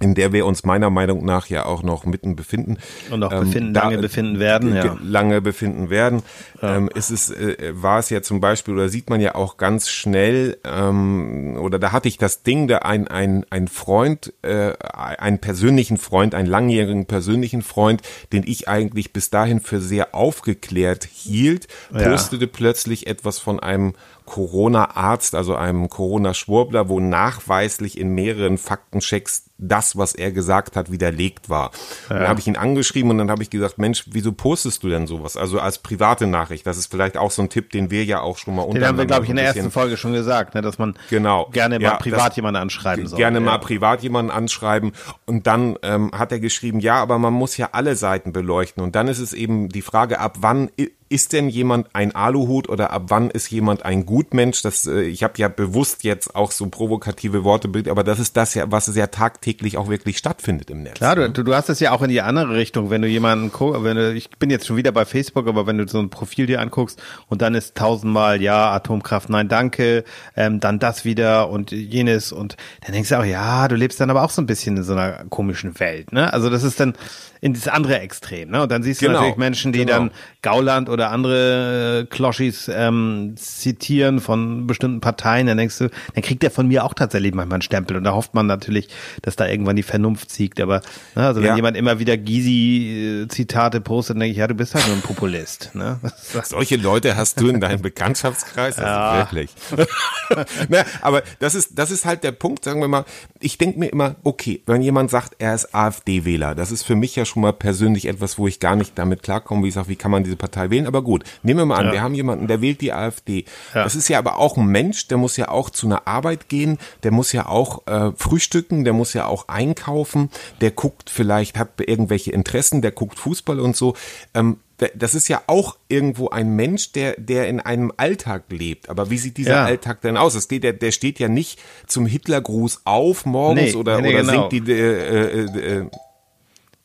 in 0.00 0.14
der 0.14 0.32
wir 0.32 0.46
uns 0.46 0.64
meiner 0.64 0.90
Meinung 0.90 1.24
nach 1.24 1.46
ja 1.48 1.64
auch 1.64 1.82
noch 1.82 2.04
mitten 2.04 2.36
befinden. 2.36 2.78
Und 3.10 3.22
auch 3.24 3.30
befinden, 3.30 3.68
ähm, 3.68 3.74
da, 3.74 3.82
lange 3.84 3.98
befinden 3.98 4.38
werden, 4.38 4.74
ja. 4.74 4.96
Lange 5.02 5.40
befinden 5.40 5.90
werden. 5.90 6.22
Ja. 6.62 6.76
Ähm, 6.76 6.88
ist 6.94 7.10
es, 7.10 7.30
äh, 7.30 7.72
war 7.72 7.98
es 7.98 8.10
ja 8.10 8.22
zum 8.22 8.40
Beispiel, 8.40 8.74
oder 8.74 8.88
sieht 8.88 9.10
man 9.10 9.20
ja 9.20 9.34
auch 9.34 9.56
ganz 9.56 9.88
schnell, 9.88 10.58
ähm, 10.64 11.56
oder 11.60 11.78
da 11.78 11.92
hatte 11.92 12.08
ich 12.08 12.18
das 12.18 12.42
Ding, 12.42 12.68
da 12.68 12.78
ein, 12.78 13.08
ein, 13.08 13.44
ein 13.50 13.68
Freund, 13.68 14.32
äh, 14.42 14.72
einen 14.78 15.38
persönlichen 15.38 15.98
Freund, 15.98 16.34
einen 16.34 16.48
langjährigen 16.48 17.06
persönlichen 17.06 17.62
Freund, 17.62 18.02
den 18.32 18.44
ich 18.46 18.68
eigentlich 18.68 19.12
bis 19.12 19.30
dahin 19.30 19.60
für 19.60 19.80
sehr 19.80 20.14
aufgeklärt 20.14 21.04
hielt, 21.04 21.66
postete 21.92 22.44
ja. 22.44 22.50
plötzlich 22.52 23.06
etwas 23.06 23.38
von 23.38 23.58
einem 23.58 23.94
Corona-Arzt, 24.26 25.34
also 25.34 25.54
einem 25.54 25.88
Corona-Schwurbler, 25.88 26.88
wo 26.88 27.00
nachweislich 27.00 27.98
in 27.98 28.14
mehreren 28.14 28.58
Faktenchecks 28.58 29.47
das, 29.58 29.98
was 29.98 30.14
er 30.14 30.30
gesagt 30.30 30.76
hat, 30.76 30.92
widerlegt 30.92 31.50
war. 31.50 31.72
Ja. 32.08 32.20
Dann 32.20 32.28
habe 32.28 32.40
ich 32.40 32.46
ihn 32.46 32.56
angeschrieben 32.56 33.10
und 33.10 33.18
dann 33.18 33.30
habe 33.30 33.42
ich 33.42 33.50
gesagt, 33.50 33.78
Mensch, 33.78 34.04
wieso 34.06 34.32
postest 34.32 34.84
du 34.84 34.88
denn 34.88 35.08
sowas? 35.08 35.36
Also 35.36 35.58
als 35.58 35.78
private 35.78 36.28
Nachricht. 36.28 36.66
Das 36.66 36.78
ist 36.78 36.90
vielleicht 36.90 37.16
auch 37.16 37.32
so 37.32 37.42
ein 37.42 37.48
Tipp, 37.48 37.70
den 37.70 37.90
wir 37.90 38.04
ja 38.04 38.20
auch 38.20 38.38
schon 38.38 38.54
mal 38.54 38.62
unter. 38.62 38.78
Den 38.78 38.88
haben 38.88 38.98
wir, 38.98 39.06
glaube 39.06 39.24
ich, 39.24 39.30
in 39.30 39.36
der 39.36 39.46
ersten 39.46 39.72
Folge 39.72 39.96
schon 39.96 40.12
gesagt, 40.12 40.54
ne, 40.54 40.62
dass 40.62 40.78
man 40.78 40.94
genau. 41.10 41.48
gerne 41.52 41.80
mal 41.80 41.84
ja, 41.84 41.96
privat 41.96 42.36
jemanden 42.36 42.60
anschreiben 42.60 43.06
soll. 43.08 43.18
Gerne 43.18 43.38
ja. 43.38 43.44
mal 43.44 43.58
privat 43.58 44.02
jemanden 44.02 44.30
anschreiben. 44.30 44.92
Und 45.26 45.46
dann 45.48 45.76
ähm, 45.82 46.12
hat 46.12 46.30
er 46.30 46.38
geschrieben, 46.38 46.78
ja, 46.78 46.96
aber 47.02 47.18
man 47.18 47.34
muss 47.34 47.56
ja 47.56 47.70
alle 47.72 47.96
Seiten 47.96 48.32
beleuchten. 48.32 48.82
Und 48.82 48.94
dann 48.94 49.08
ist 49.08 49.18
es 49.18 49.32
eben 49.32 49.68
die 49.68 49.82
Frage, 49.82 50.20
ab 50.20 50.36
wann 50.40 50.70
ist 51.08 51.32
denn 51.32 51.48
jemand 51.48 51.88
ein 51.94 52.14
Aluhut 52.14 52.68
oder 52.68 52.90
ab 52.90 53.04
wann 53.08 53.30
ist 53.30 53.50
jemand 53.50 53.84
ein 53.84 54.06
Gutmensch? 54.06 54.62
Das, 54.62 54.86
äh, 54.86 55.02
ich 55.02 55.24
habe 55.24 55.34
ja 55.36 55.48
bewusst 55.48 56.04
jetzt 56.04 56.36
auch 56.36 56.52
so 56.52 56.68
provokative 56.68 57.44
Worte, 57.44 57.70
aber 57.90 58.04
das 58.04 58.18
ist 58.18 58.36
das 58.36 58.54
ja, 58.54 58.70
was 58.70 58.86
sehr 58.86 59.10
tagtäglich 59.10 59.47
auch 59.76 59.88
wirklich 59.88 60.18
stattfindet 60.18 60.70
im 60.70 60.82
Netz. 60.82 60.94
Klar, 60.94 61.16
du, 61.16 61.44
du 61.44 61.54
hast 61.54 61.68
es 61.68 61.80
ja 61.80 61.92
auch 61.92 62.02
in 62.02 62.08
die 62.08 62.20
andere 62.20 62.54
Richtung, 62.54 62.90
wenn 62.90 63.02
du 63.02 63.08
jemanden, 63.08 63.50
wenn 63.52 63.96
du, 63.96 64.12
ich 64.12 64.30
bin 64.30 64.50
jetzt 64.50 64.66
schon 64.66 64.76
wieder 64.76 64.92
bei 64.92 65.04
Facebook, 65.04 65.46
aber 65.48 65.66
wenn 65.66 65.78
du 65.78 65.86
so 65.88 65.98
ein 65.98 66.10
Profil 66.10 66.46
dir 66.46 66.60
anguckst 66.60 67.02
und 67.28 67.42
dann 67.42 67.54
ist 67.54 67.74
tausendmal 67.74 68.42
ja 68.42 68.70
Atomkraft, 68.72 69.28
nein 69.30 69.48
danke, 69.48 70.04
ähm, 70.36 70.60
dann 70.60 70.78
das 70.78 71.04
wieder 71.04 71.50
und 71.50 71.70
jenes 71.70 72.32
und 72.32 72.56
dann 72.84 72.92
denkst 72.92 73.08
du 73.08 73.18
auch, 73.18 73.24
ja, 73.24 73.68
du 73.68 73.76
lebst 73.76 74.00
dann 74.00 74.10
aber 74.10 74.22
auch 74.22 74.30
so 74.30 74.42
ein 74.42 74.46
bisschen 74.46 74.76
in 74.76 74.82
so 74.84 74.92
einer 74.92 75.24
komischen 75.28 75.78
Welt, 75.80 76.12
ne? 76.12 76.32
Also 76.32 76.50
das 76.50 76.62
ist 76.62 76.80
dann 76.80 76.94
in 77.40 77.54
das 77.54 77.68
andere 77.68 78.00
Extrem. 78.00 78.50
Ne? 78.50 78.62
Und 78.62 78.72
dann 78.72 78.82
siehst 78.82 79.00
du 79.00 79.06
genau, 79.06 79.18
natürlich 79.18 79.36
Menschen, 79.36 79.72
die 79.72 79.80
genau. 79.80 79.92
dann 79.92 80.10
Gauland 80.42 80.88
oder 80.88 81.10
andere 81.10 82.00
äh, 82.00 82.06
Kloschis 82.06 82.70
ähm, 82.72 83.34
zitieren 83.36 84.20
von 84.20 84.66
bestimmten 84.66 85.00
Parteien. 85.00 85.46
Dann 85.46 85.58
denkst 85.58 85.78
du, 85.78 85.88
dann 86.14 86.22
kriegt 86.22 86.42
er 86.42 86.50
von 86.50 86.66
mir 86.66 86.84
auch 86.84 86.94
tatsächlich 86.94 87.34
manchmal 87.34 87.56
einen 87.56 87.62
Stempel. 87.62 87.96
Und 87.96 88.04
da 88.04 88.12
hofft 88.12 88.34
man 88.34 88.46
natürlich, 88.46 88.88
dass 89.22 89.36
da 89.40 89.46
irgendwann 89.46 89.76
die 89.76 89.82
Vernunft 89.82 90.30
siegt. 90.30 90.60
Aber 90.60 90.82
ne, 91.14 91.26
also 91.26 91.40
wenn 91.40 91.48
ja. 91.48 91.56
jemand 91.56 91.76
immer 91.76 91.98
wieder 91.98 92.16
Gysi-Zitate 92.16 93.80
postet, 93.80 94.16
dann 94.16 94.20
denke 94.20 94.32
ich, 94.32 94.38
ja, 94.38 94.46
du 94.46 94.54
bist 94.54 94.74
halt 94.74 94.86
nur 94.86 94.96
ein 94.96 95.02
Populist. 95.02 95.70
Ne? 95.74 96.00
Solche 96.44 96.76
Leute 96.76 97.16
hast 97.16 97.40
du 97.40 97.48
in 97.48 97.60
deinem 97.60 97.82
Bekanntschaftskreis, 97.82 98.78
also 98.78 98.88
ja. 98.88 99.18
wirklich. 99.18 99.50
Na, 100.68 100.84
aber 101.00 101.22
das 101.38 101.54
ist, 101.54 101.78
das 101.78 101.90
ist 101.90 102.04
halt 102.04 102.24
der 102.24 102.32
Punkt, 102.32 102.64
sagen 102.64 102.80
wir 102.80 102.88
mal, 102.88 103.04
ich 103.40 103.58
denke 103.58 103.78
mir 103.78 103.88
immer, 103.88 104.16
okay, 104.24 104.62
wenn 104.66 104.82
jemand 104.82 105.10
sagt, 105.10 105.36
er 105.38 105.54
ist 105.54 105.74
AfD-Wähler, 105.74 106.54
das 106.54 106.70
ist 106.70 106.82
für 106.82 106.96
mich 106.96 107.16
ja 107.16 107.24
schon 107.24 107.42
mal 107.42 107.52
persönlich 107.52 108.06
etwas, 108.06 108.38
wo 108.38 108.46
ich 108.46 108.60
gar 108.60 108.76
nicht 108.76 108.98
damit 108.98 109.22
klarkomme, 109.22 109.64
wie 109.64 109.68
ich 109.68 109.74
sage, 109.74 109.88
wie 109.88 109.96
kann 109.96 110.10
man 110.10 110.24
diese 110.24 110.36
Partei 110.36 110.70
wählen? 110.70 110.86
Aber 110.86 111.02
gut, 111.02 111.24
nehmen 111.42 111.60
wir 111.60 111.66
mal 111.66 111.76
an, 111.76 111.86
ja. 111.86 111.92
wir 111.92 112.02
haben 112.02 112.14
jemanden, 112.14 112.46
der 112.46 112.60
wählt 112.60 112.80
die 112.80 112.92
AfD. 112.92 113.44
Ja. 113.74 113.84
Das 113.84 113.94
ist 113.94 114.08
ja 114.08 114.18
aber 114.18 114.36
auch 114.36 114.56
ein 114.56 114.66
Mensch, 114.66 115.08
der 115.08 115.18
muss 115.18 115.36
ja 115.36 115.48
auch 115.48 115.70
zu 115.70 115.86
einer 115.86 116.06
Arbeit 116.06 116.48
gehen, 116.48 116.78
der 117.02 117.12
muss 117.12 117.32
ja 117.32 117.46
auch 117.46 117.86
äh, 117.86 118.12
frühstücken, 118.16 118.84
der 118.84 118.92
muss 118.92 119.12
ja 119.12 119.26
auch 119.28 119.48
einkaufen, 119.48 120.30
der 120.60 120.70
guckt 120.70 121.10
vielleicht, 121.10 121.58
hat 121.58 121.70
irgendwelche 121.78 122.32
Interessen, 122.32 122.82
der 122.82 122.92
guckt 122.92 123.18
Fußball 123.18 123.60
und 123.60 123.76
so. 123.76 123.94
Ähm, 124.34 124.58
das 124.94 125.16
ist 125.16 125.26
ja 125.26 125.42
auch 125.48 125.76
irgendwo 125.88 126.28
ein 126.28 126.54
Mensch, 126.54 126.92
der, 126.92 127.14
der 127.18 127.48
in 127.48 127.58
einem 127.58 127.92
Alltag 127.96 128.44
lebt. 128.50 128.88
Aber 128.88 129.10
wie 129.10 129.18
sieht 129.18 129.36
dieser 129.36 129.50
ja. 129.50 129.64
Alltag 129.64 130.02
denn 130.02 130.16
aus? 130.16 130.46
Geht, 130.46 130.62
der, 130.62 130.72
der 130.72 130.92
steht 130.92 131.18
ja 131.18 131.28
nicht 131.28 131.58
zum 131.86 132.06
Hitlergruß 132.06 132.82
auf 132.84 133.26
morgens 133.26 133.72
nee, 133.72 133.74
oder, 133.74 134.00
nee, 134.00 134.10
oder 134.10 134.20
genau. 134.20 134.48
singt 134.48 134.68
die, 134.68 134.72
äh, 134.72 135.40
äh, 135.40 135.78
äh, 135.78 135.86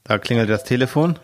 da 0.04 0.18
klingelt 0.18 0.50
das 0.50 0.64
Telefon. 0.64 1.20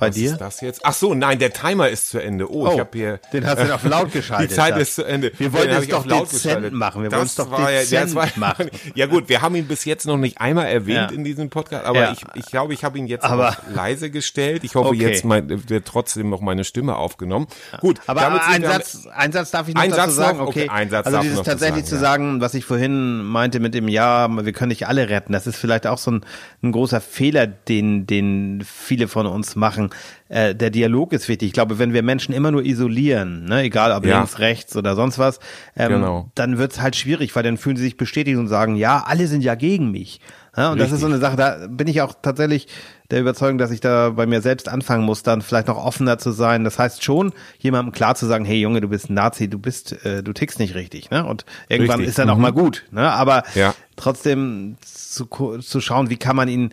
Bei 0.00 0.08
Was 0.08 0.14
dir? 0.14 0.32
ist 0.32 0.38
das 0.38 0.60
jetzt? 0.62 0.80
Ach 0.82 0.94
so, 0.94 1.12
nein, 1.12 1.38
der 1.38 1.52
Timer 1.52 1.90
ist 1.90 2.08
zu 2.08 2.18
Ende. 2.18 2.50
Oh, 2.50 2.66
oh 2.66 2.72
ich 2.72 2.80
habe 2.80 2.90
hier. 2.96 3.20
Den 3.34 3.46
hast 3.46 3.58
du 3.58 3.74
auf 3.74 3.84
laut 3.84 4.12
geschaltet. 4.12 4.50
Die 4.50 4.54
Zeit 4.54 4.78
ist 4.78 4.94
zu 4.94 5.04
Ende. 5.04 5.30
Wir 5.36 5.52
wollten 5.52 5.74
es 5.74 5.88
doch 5.88 6.06
laut 6.06 6.32
dezent 6.32 6.72
machen. 6.72 7.02
Wir 7.02 7.12
wollen 7.12 7.26
es 7.26 7.34
doch 7.34 7.54
dezent 7.54 8.14
ja, 8.14 8.26
machen. 8.36 8.70
Ja 8.94 9.06
gut, 9.06 9.28
wir 9.28 9.42
haben 9.42 9.54
ihn 9.54 9.66
bis 9.66 9.84
jetzt 9.84 10.06
noch 10.06 10.16
nicht 10.16 10.40
einmal 10.40 10.66
erwähnt 10.66 11.10
ja. 11.10 11.16
in 11.16 11.22
diesem 11.22 11.50
Podcast, 11.50 11.84
aber 11.84 12.00
ja. 12.00 12.12
ich, 12.12 12.22
ich 12.34 12.46
glaube, 12.46 12.72
ich 12.72 12.82
habe 12.82 12.98
ihn 12.98 13.06
jetzt 13.06 13.24
aber, 13.24 13.56
leise 13.74 14.10
gestellt. 14.10 14.64
Ich 14.64 14.74
hoffe, 14.74 14.88
okay. 14.88 15.08
jetzt 15.08 15.24
mein, 15.24 15.68
wird 15.68 15.86
trotzdem 15.86 16.30
noch 16.30 16.40
meine 16.40 16.64
Stimme 16.64 16.96
aufgenommen. 16.96 17.46
Gut, 17.80 18.00
aber 18.06 18.42
ein 18.46 18.62
Satz, 18.62 19.06
ein 19.14 19.32
Satz 19.32 19.50
darf 19.50 19.68
ich 19.68 19.74
noch 19.74 19.82
ein 19.82 19.90
dazu 19.90 20.10
sagen. 20.12 20.38
Noch? 20.38 20.48
Okay, 20.48 20.68
ein 20.68 20.88
Satz 20.88 21.06
also 21.06 21.20
dieses 21.20 21.42
tatsächlich 21.42 21.84
zu 21.84 21.98
sagen, 21.98 22.40
was 22.40 22.54
ich 22.54 22.64
vorhin 22.64 23.22
meinte 23.22 23.60
mit 23.60 23.74
dem 23.74 23.88
Ja, 23.88 24.28
wir 24.28 24.52
können 24.52 24.70
nicht 24.70 24.86
alle 24.86 25.10
retten. 25.10 25.34
Das 25.34 25.46
ist 25.46 25.56
vielleicht 25.56 25.86
auch 25.86 25.98
so 25.98 26.12
ein, 26.12 26.24
ein 26.62 26.72
großer 26.72 27.00
Fehler, 27.00 27.46
den, 27.46 28.06
den 28.06 28.62
viele 28.64 29.06
von 29.06 29.26
uns 29.26 29.56
machen 29.56 29.89
äh, 30.28 30.54
der 30.54 30.70
Dialog 30.70 31.12
ist 31.12 31.28
wichtig. 31.28 31.48
Ich 31.48 31.52
glaube, 31.52 31.78
wenn 31.78 31.92
wir 31.92 32.02
Menschen 32.02 32.34
immer 32.34 32.50
nur 32.50 32.64
isolieren, 32.64 33.44
ne, 33.44 33.62
egal 33.62 33.92
ob 33.92 34.04
ja. 34.04 34.18
links, 34.18 34.38
rechts 34.38 34.76
oder 34.76 34.94
sonst 34.94 35.18
was, 35.18 35.40
ähm, 35.76 35.92
genau. 35.92 36.30
dann 36.34 36.58
wird's 36.58 36.80
halt 36.80 36.96
schwierig, 36.96 37.34
weil 37.36 37.42
dann 37.42 37.56
fühlen 37.56 37.76
sie 37.76 37.84
sich 37.84 37.96
bestätigt 37.96 38.38
und 38.38 38.48
sagen, 38.48 38.76
ja, 38.76 39.04
alle 39.06 39.26
sind 39.26 39.42
ja 39.42 39.54
gegen 39.54 39.90
mich. 39.90 40.20
Ja, 40.56 40.72
und 40.72 40.78
das 40.78 40.86
Richtig. 40.86 40.94
ist 40.94 41.00
so 41.02 41.06
eine 41.06 41.18
Sache, 41.18 41.36
da 41.36 41.66
bin 41.68 41.86
ich 41.86 42.02
auch 42.02 42.12
tatsächlich 42.20 42.66
der 43.10 43.20
Überzeugung, 43.20 43.58
dass 43.58 43.70
ich 43.70 43.80
da 43.80 44.10
bei 44.10 44.26
mir 44.26 44.40
selbst 44.40 44.68
anfangen 44.68 45.04
muss, 45.04 45.22
dann 45.22 45.42
vielleicht 45.42 45.68
noch 45.68 45.76
offener 45.76 46.18
zu 46.18 46.32
sein. 46.32 46.64
Das 46.64 46.78
heißt 46.78 47.04
schon, 47.04 47.32
jemandem 47.58 47.92
klar 47.92 48.16
zu 48.16 48.26
sagen, 48.26 48.44
hey 48.44 48.60
Junge, 48.60 48.80
du 48.80 48.88
bist 48.88 49.10
ein 49.10 49.14
Nazi, 49.14 49.48
du 49.48 49.58
bist, 49.58 50.04
äh, 50.04 50.22
du 50.22 50.32
tickst 50.32 50.58
nicht 50.58 50.74
richtig, 50.74 51.10
ne? 51.10 51.24
Und 51.24 51.44
irgendwann 51.68 52.00
Richtig. 52.00 52.08
ist 52.10 52.18
dann 52.18 52.30
auch 52.30 52.36
mal 52.36 52.52
gut, 52.52 52.84
ne? 52.90 53.10
Aber 53.12 53.44
Ja. 53.54 53.74
trotzdem 53.96 54.76
zu, 54.80 55.26
zu 55.60 55.80
schauen, 55.80 56.10
wie 56.10 56.16
kann 56.16 56.36
man 56.36 56.48
ihn 56.48 56.72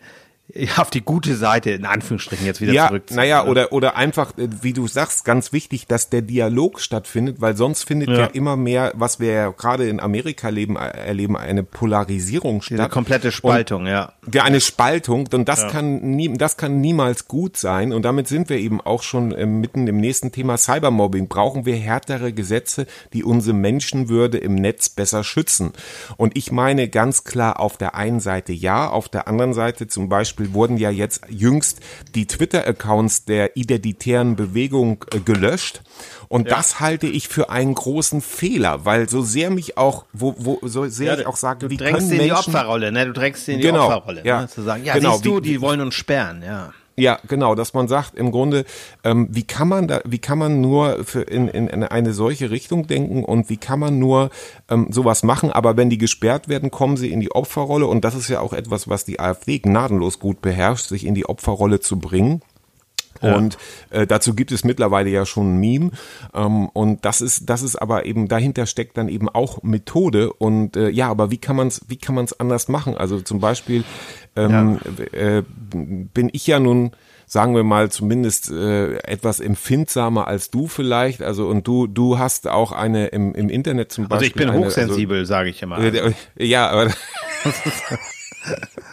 auf 0.76 0.90
die 0.90 1.02
gute 1.02 1.36
Seite, 1.36 1.70
in 1.70 1.84
Anführungsstrichen, 1.84 2.46
jetzt 2.46 2.60
wieder 2.60 2.72
ja, 2.72 2.88
zurückziehen. 2.88 3.16
naja, 3.16 3.44
ne? 3.44 3.50
oder, 3.50 3.72
oder 3.72 3.96
einfach, 3.96 4.36
äh, 4.38 4.48
wie 4.62 4.72
du 4.72 4.86
sagst, 4.86 5.24
ganz 5.24 5.52
wichtig, 5.52 5.86
dass 5.86 6.08
der 6.08 6.22
Dialog 6.22 6.80
stattfindet, 6.80 7.40
weil 7.40 7.56
sonst 7.56 7.84
findet 7.84 8.08
ja, 8.08 8.18
Ja. 8.18 8.26
immer 8.26 8.56
mehr, 8.56 8.92
was 8.94 9.20
wir 9.20 9.32
ja 9.32 9.50
gerade 9.50 9.88
in 9.88 10.00
Amerika 10.00 10.48
leben, 10.48 10.76
äh, 10.76 10.88
erleben, 10.88 11.36
eine 11.36 11.62
Polarisierung 11.62 12.62
statt. 12.62 12.90
komplette 12.90 13.30
Spaltung, 13.30 13.86
ja. 13.86 14.12
Ja, 14.32 14.44
eine 14.44 14.60
Spaltung 14.60 15.28
und 15.32 15.48
das 15.48 15.68
kann 15.68 16.00
nie, 16.00 16.32
das 16.36 16.56
kann 16.56 16.80
niemals 16.80 17.28
gut 17.28 17.56
sein 17.56 17.92
und 17.92 18.02
damit 18.02 18.28
sind 18.28 18.48
wir 18.48 18.58
eben 18.58 18.80
auch 18.80 19.02
schon 19.02 19.32
äh, 19.32 19.44
mitten 19.46 19.86
im 19.86 19.98
nächsten 19.98 20.32
Thema 20.32 20.56
Cybermobbing. 20.56 21.28
Brauchen 21.28 21.66
wir 21.66 21.76
härtere 21.76 22.32
Gesetze, 22.32 22.86
die 23.12 23.24
unsere 23.24 23.54
Menschenwürde 23.56 24.38
im 24.38 24.54
Netz 24.54 24.88
besser 24.88 25.24
schützen? 25.24 25.72
Und 26.16 26.36
ich 26.36 26.52
meine 26.52 26.88
ganz 26.88 27.24
klar 27.24 27.60
auf 27.60 27.76
der 27.76 27.94
einen 27.94 28.20
Seite 28.20 28.52
ja, 28.52 28.88
auf 28.88 29.08
der 29.08 29.28
anderen 29.28 29.52
Seite 29.52 29.88
zum 29.88 30.08
Beispiel 30.08 30.37
wurden 30.54 30.76
ja 30.76 30.90
jetzt 30.90 31.22
jüngst 31.28 31.80
die 32.14 32.26
Twitter-Accounts 32.26 33.24
der 33.24 33.56
identitären 33.56 34.36
Bewegung 34.36 35.04
äh, 35.12 35.20
gelöscht. 35.20 35.82
Und 36.28 36.50
das 36.50 36.78
halte 36.80 37.06
ich 37.06 37.28
für 37.28 37.48
einen 37.50 37.74
großen 37.74 38.20
Fehler, 38.20 38.84
weil 38.84 39.08
so 39.08 39.22
sehr 39.22 39.50
mich 39.50 39.78
auch, 39.78 40.04
wo, 40.12 40.34
wo 40.38 40.58
so 40.62 40.86
sehr 40.86 41.18
ich 41.18 41.26
auch 41.26 41.36
sage, 41.36 41.60
du 41.60 41.70
wie 41.70 41.76
drängst 41.78 41.94
können 42.00 42.08
sie 42.08 42.16
in 42.16 42.22
die 42.22 42.28
Menschen, 42.30 42.54
Opferrolle, 42.54 42.92
ne? 42.92 43.06
Du 43.06 43.12
drängst 43.14 43.48
in 43.48 43.56
die 43.58 43.62
Genau, 43.62 43.86
Opferrolle, 43.86 44.22
ja. 44.24 44.42
ne? 44.42 44.48
Zu 44.48 44.62
sagen, 44.62 44.84
ja, 44.84 44.94
Genau, 44.94 45.12
siehst 45.12 45.24
du, 45.24 45.38
wie- 45.38 45.40
die 45.40 45.60
wollen 45.62 45.80
uns 45.80 45.94
sperren, 45.94 46.42
ja. 46.42 46.72
Ja, 46.98 47.20
genau, 47.28 47.54
dass 47.54 47.74
man 47.74 47.86
sagt, 47.86 48.16
im 48.16 48.32
Grunde, 48.32 48.64
ähm, 49.04 49.28
wie 49.30 49.44
kann 49.44 49.68
man 49.68 49.86
da, 49.86 50.00
wie 50.04 50.18
kann 50.18 50.36
man 50.36 50.60
nur 50.60 51.04
für 51.04 51.22
in, 51.22 51.46
in, 51.46 51.68
in 51.68 51.84
eine 51.84 52.12
solche 52.12 52.50
Richtung 52.50 52.88
denken 52.88 53.22
und 53.22 53.48
wie 53.48 53.56
kann 53.56 53.78
man 53.78 54.00
nur 54.00 54.30
ähm, 54.68 54.88
sowas 54.90 55.22
machen, 55.22 55.52
aber 55.52 55.76
wenn 55.76 55.90
die 55.90 55.98
gesperrt 55.98 56.48
werden, 56.48 56.72
kommen 56.72 56.96
sie 56.96 57.12
in 57.12 57.20
die 57.20 57.30
Opferrolle 57.30 57.86
und 57.86 58.04
das 58.04 58.16
ist 58.16 58.28
ja 58.28 58.40
auch 58.40 58.52
etwas, 58.52 58.88
was 58.88 59.04
die 59.04 59.20
AfD 59.20 59.60
gnadenlos 59.60 60.18
gut 60.18 60.42
beherrscht, 60.42 60.88
sich 60.88 61.06
in 61.06 61.14
die 61.14 61.28
Opferrolle 61.28 61.78
zu 61.78 62.00
bringen. 62.00 62.42
Und 63.20 63.58
äh, 63.90 64.06
dazu 64.06 64.34
gibt 64.34 64.52
es 64.52 64.64
mittlerweile 64.64 65.10
ja 65.10 65.26
schon 65.26 65.54
ein 65.54 65.58
Meme. 65.58 65.90
Ähm, 66.34 66.68
und 66.68 67.04
das 67.04 67.20
ist, 67.20 67.48
das 67.48 67.62
ist 67.62 67.76
aber 67.76 68.06
eben, 68.06 68.28
dahinter 68.28 68.66
steckt 68.66 68.96
dann 68.96 69.08
eben 69.08 69.28
auch 69.28 69.62
Methode. 69.62 70.32
Und 70.32 70.76
äh, 70.76 70.88
ja, 70.88 71.08
aber 71.08 71.30
wie 71.30 71.38
kann 71.38 71.56
man 71.56 71.68
es, 71.68 71.82
wie 71.88 71.96
kann 71.96 72.14
man 72.14 72.24
es 72.24 72.38
anders 72.38 72.68
machen? 72.68 72.96
Also 72.96 73.20
zum 73.20 73.40
Beispiel 73.40 73.84
ähm, 74.36 74.78
äh, 75.12 75.42
bin 75.70 76.30
ich 76.32 76.46
ja 76.46 76.60
nun 76.60 76.92
sagen 77.26 77.54
wir 77.54 77.62
mal 77.62 77.90
zumindest 77.90 78.50
äh, 78.50 78.94
etwas 79.00 79.40
empfindsamer 79.40 80.26
als 80.26 80.50
du 80.50 80.66
vielleicht. 80.66 81.22
Also 81.22 81.46
und 81.46 81.66
du 81.66 81.86
du 81.86 82.18
hast 82.18 82.48
auch 82.48 82.72
eine 82.72 83.08
im, 83.08 83.34
im 83.34 83.50
Internet 83.50 83.92
zum 83.92 84.04
Also 84.04 84.14
Beispiel. 84.14 84.28
ich 84.28 84.34
bin 84.34 84.48
eine, 84.48 84.58
hochsensibel, 84.58 85.26
sage 85.26 85.50
ich 85.50 85.62
immer. 85.62 85.76
Also, 85.76 85.98
äh, 85.98 86.12
ja, 86.38 86.70
aber 86.70 86.88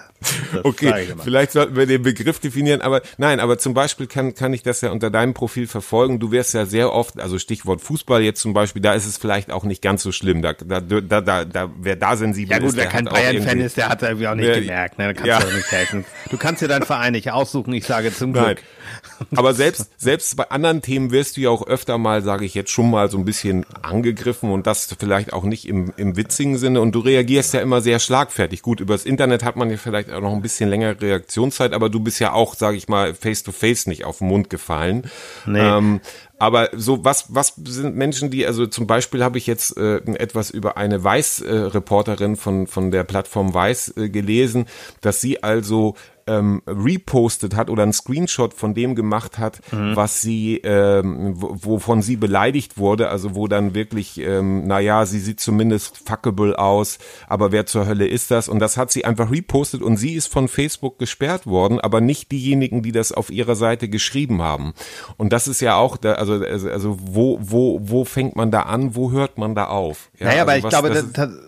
Das 0.53 0.65
Okay, 0.65 1.07
vielleicht 1.23 1.51
sollten 1.51 1.75
wir 1.75 1.85
den 1.85 2.03
Begriff 2.03 2.39
definieren, 2.39 2.81
aber 2.81 3.01
nein, 3.17 3.39
aber 3.39 3.57
zum 3.57 3.73
Beispiel 3.73 4.07
kann, 4.07 4.33
kann 4.33 4.53
ich 4.53 4.63
das 4.63 4.81
ja 4.81 4.91
unter 4.91 5.09
deinem 5.09 5.33
Profil 5.33 5.67
verfolgen. 5.67 6.19
Du 6.19 6.31
wirst 6.31 6.53
ja 6.53 6.65
sehr 6.65 6.91
oft, 6.91 7.19
also 7.19 7.39
Stichwort 7.39 7.81
Fußball 7.81 8.21
jetzt 8.21 8.41
zum 8.41 8.53
Beispiel, 8.53 8.81
da 8.81 8.93
ist 8.93 9.05
es 9.05 9.17
vielleicht 9.17 9.51
auch 9.51 9.63
nicht 9.63 9.81
ganz 9.81 10.03
so 10.03 10.11
schlimm. 10.11 10.41
Da, 10.41 10.53
da, 10.53 10.81
da, 10.81 11.21
da, 11.21 11.45
da 11.45 11.71
wer 11.79 11.95
da 11.95 12.15
sensibel 12.15 12.51
Ja 12.51 12.59
gut, 12.59 12.69
ist, 12.69 12.75
wer 12.75 12.83
der 12.83 12.91
kein 12.91 13.05
Bayern-Fan 13.05 13.59
ist, 13.59 13.77
der 13.77 13.89
hat 13.89 14.01
irgendwie 14.01 14.27
auch 14.27 14.35
nicht 14.35 14.47
Ja, 14.47 14.59
gemerkt. 14.59 14.97
Ne? 14.97 15.07
Da 15.07 15.13
kannst 15.13 15.27
ja. 15.27 15.39
du 15.39 15.47
auch 15.47 15.53
nicht 15.53 15.71
helfen. 15.71 16.05
Du 16.29 16.37
kannst 16.37 16.61
dir 16.61 16.67
deinen 16.67 16.85
Verein 16.85 17.13
nicht 17.13 17.31
aussuchen. 17.31 17.73
Ich 17.73 17.85
sage 17.85 18.13
zum 18.13 18.31
Nein. 18.31 18.55
Glück. 18.55 18.63
Aber 19.35 19.53
selbst, 19.53 19.89
selbst 19.97 20.35
bei 20.35 20.49
anderen 20.49 20.81
Themen 20.81 21.11
wirst 21.11 21.37
du 21.37 21.41
ja 21.41 21.49
auch 21.49 21.65
öfter 21.65 21.97
mal, 21.97 22.21
sage 22.21 22.45
ich 22.45 22.53
jetzt 22.53 22.71
schon 22.71 22.89
mal, 22.89 23.09
so 23.09 23.17
ein 23.17 23.25
bisschen 23.25 23.65
angegriffen 23.81 24.51
und 24.51 24.67
das 24.67 24.93
vielleicht 24.97 25.33
auch 25.33 25.43
nicht 25.43 25.67
im, 25.67 25.93
im 25.97 26.17
witzigen 26.17 26.57
Sinne. 26.57 26.81
Und 26.81 26.93
du 26.93 26.99
reagierst 26.99 27.53
ja 27.53 27.61
immer 27.61 27.81
sehr 27.81 27.99
schlagfertig. 27.99 28.61
Gut, 28.61 28.79
übers 28.79 29.05
Internet 29.05 29.43
hat 29.43 29.55
man 29.55 29.69
ja 29.69 29.77
vielleicht 29.77 30.09
auch 30.15 30.21
noch 30.21 30.33
ein 30.33 30.41
bisschen 30.41 30.69
längere 30.69 30.99
Reaktionszeit, 31.01 31.73
aber 31.73 31.89
du 31.89 31.99
bist 31.99 32.19
ja 32.19 32.33
auch, 32.33 32.55
sage 32.55 32.77
ich 32.77 32.87
mal, 32.87 33.13
face 33.13 33.43
to 33.43 33.51
face 33.51 33.87
nicht 33.87 34.05
auf 34.05 34.19
den 34.19 34.27
Mund 34.27 34.49
gefallen. 34.49 35.09
Nee. 35.45 35.59
Ähm, 35.59 36.01
aber 36.37 36.69
so 36.73 37.05
was 37.05 37.25
was 37.29 37.53
sind 37.55 37.95
Menschen, 37.95 38.29
die 38.29 38.45
also 38.45 38.67
zum 38.67 38.87
Beispiel 38.87 39.23
habe 39.23 39.37
ich 39.37 39.47
jetzt 39.47 39.77
äh, 39.77 39.97
etwas 40.15 40.49
über 40.49 40.77
eine 40.77 41.03
Weiß-Reporterin 41.03 42.35
von 42.35 42.67
von 42.67 42.91
der 42.91 43.03
Plattform 43.03 43.53
Weiß 43.53 43.95
äh, 43.95 44.09
gelesen, 44.09 44.65
dass 45.01 45.21
sie 45.21 45.43
also 45.43 45.95
ähm, 46.27 46.61
repostet 46.65 47.55
hat 47.55 47.69
oder 47.69 47.83
einen 47.83 47.93
Screenshot 47.93 48.53
von 48.53 48.73
dem 48.73 48.95
gemacht 48.95 49.37
hat, 49.37 49.61
was 49.71 50.21
sie, 50.21 50.57
ähm, 50.63 51.33
wo- 51.35 51.55
wovon 51.61 52.01
sie 52.01 52.15
beleidigt 52.15 52.77
wurde, 52.77 53.09
also 53.09 53.35
wo 53.35 53.47
dann 53.47 53.75
wirklich, 53.75 54.17
ähm, 54.19 54.65
naja, 54.65 55.05
sie 55.05 55.19
sieht 55.19 55.39
zumindest 55.39 55.97
fuckable 56.07 56.57
aus, 56.57 56.97
aber 57.27 57.51
wer 57.51 57.65
zur 57.67 57.85
Hölle 57.85 58.07
ist 58.07 58.31
das? 58.31 58.49
Und 58.49 58.59
das 58.59 58.75
hat 58.77 58.91
sie 58.91 59.05
einfach 59.05 59.29
repostet 59.31 59.81
und 59.83 59.97
sie 59.97 60.13
ist 60.13 60.27
von 60.31 60.47
Facebook 60.47 60.97
gesperrt 60.97 61.45
worden, 61.45 61.79
aber 61.79 62.01
nicht 62.01 62.31
diejenigen, 62.31 62.81
die 62.81 62.91
das 62.91 63.11
auf 63.11 63.29
ihrer 63.29 63.55
Seite 63.55 63.87
geschrieben 63.87 64.41
haben. 64.41 64.73
Und 65.17 65.31
das 65.31 65.47
ist 65.47 65.61
ja 65.61 65.75
auch, 65.75 65.95
da, 65.97 66.13
also, 66.13 66.33
also, 66.43 66.69
also 66.69 66.97
wo, 67.01 67.37
wo, 67.41 67.79
wo 67.83 68.03
fängt 68.03 68.35
man 68.35 68.49
da 68.49 68.61
an, 68.61 68.95
wo 68.95 69.11
hört 69.11 69.37
man 69.37 69.53
da 69.53 69.67
auf? 69.67 70.09
Ja, 70.19 70.27
naja, 70.27 70.41
aber 70.41 70.53
also 70.53 70.57
ich 70.59 70.63
was- 70.73 70.81
glaube, 70.81 70.89
das 70.89 71.11
das, 71.11 71.29
das, 71.29 71.39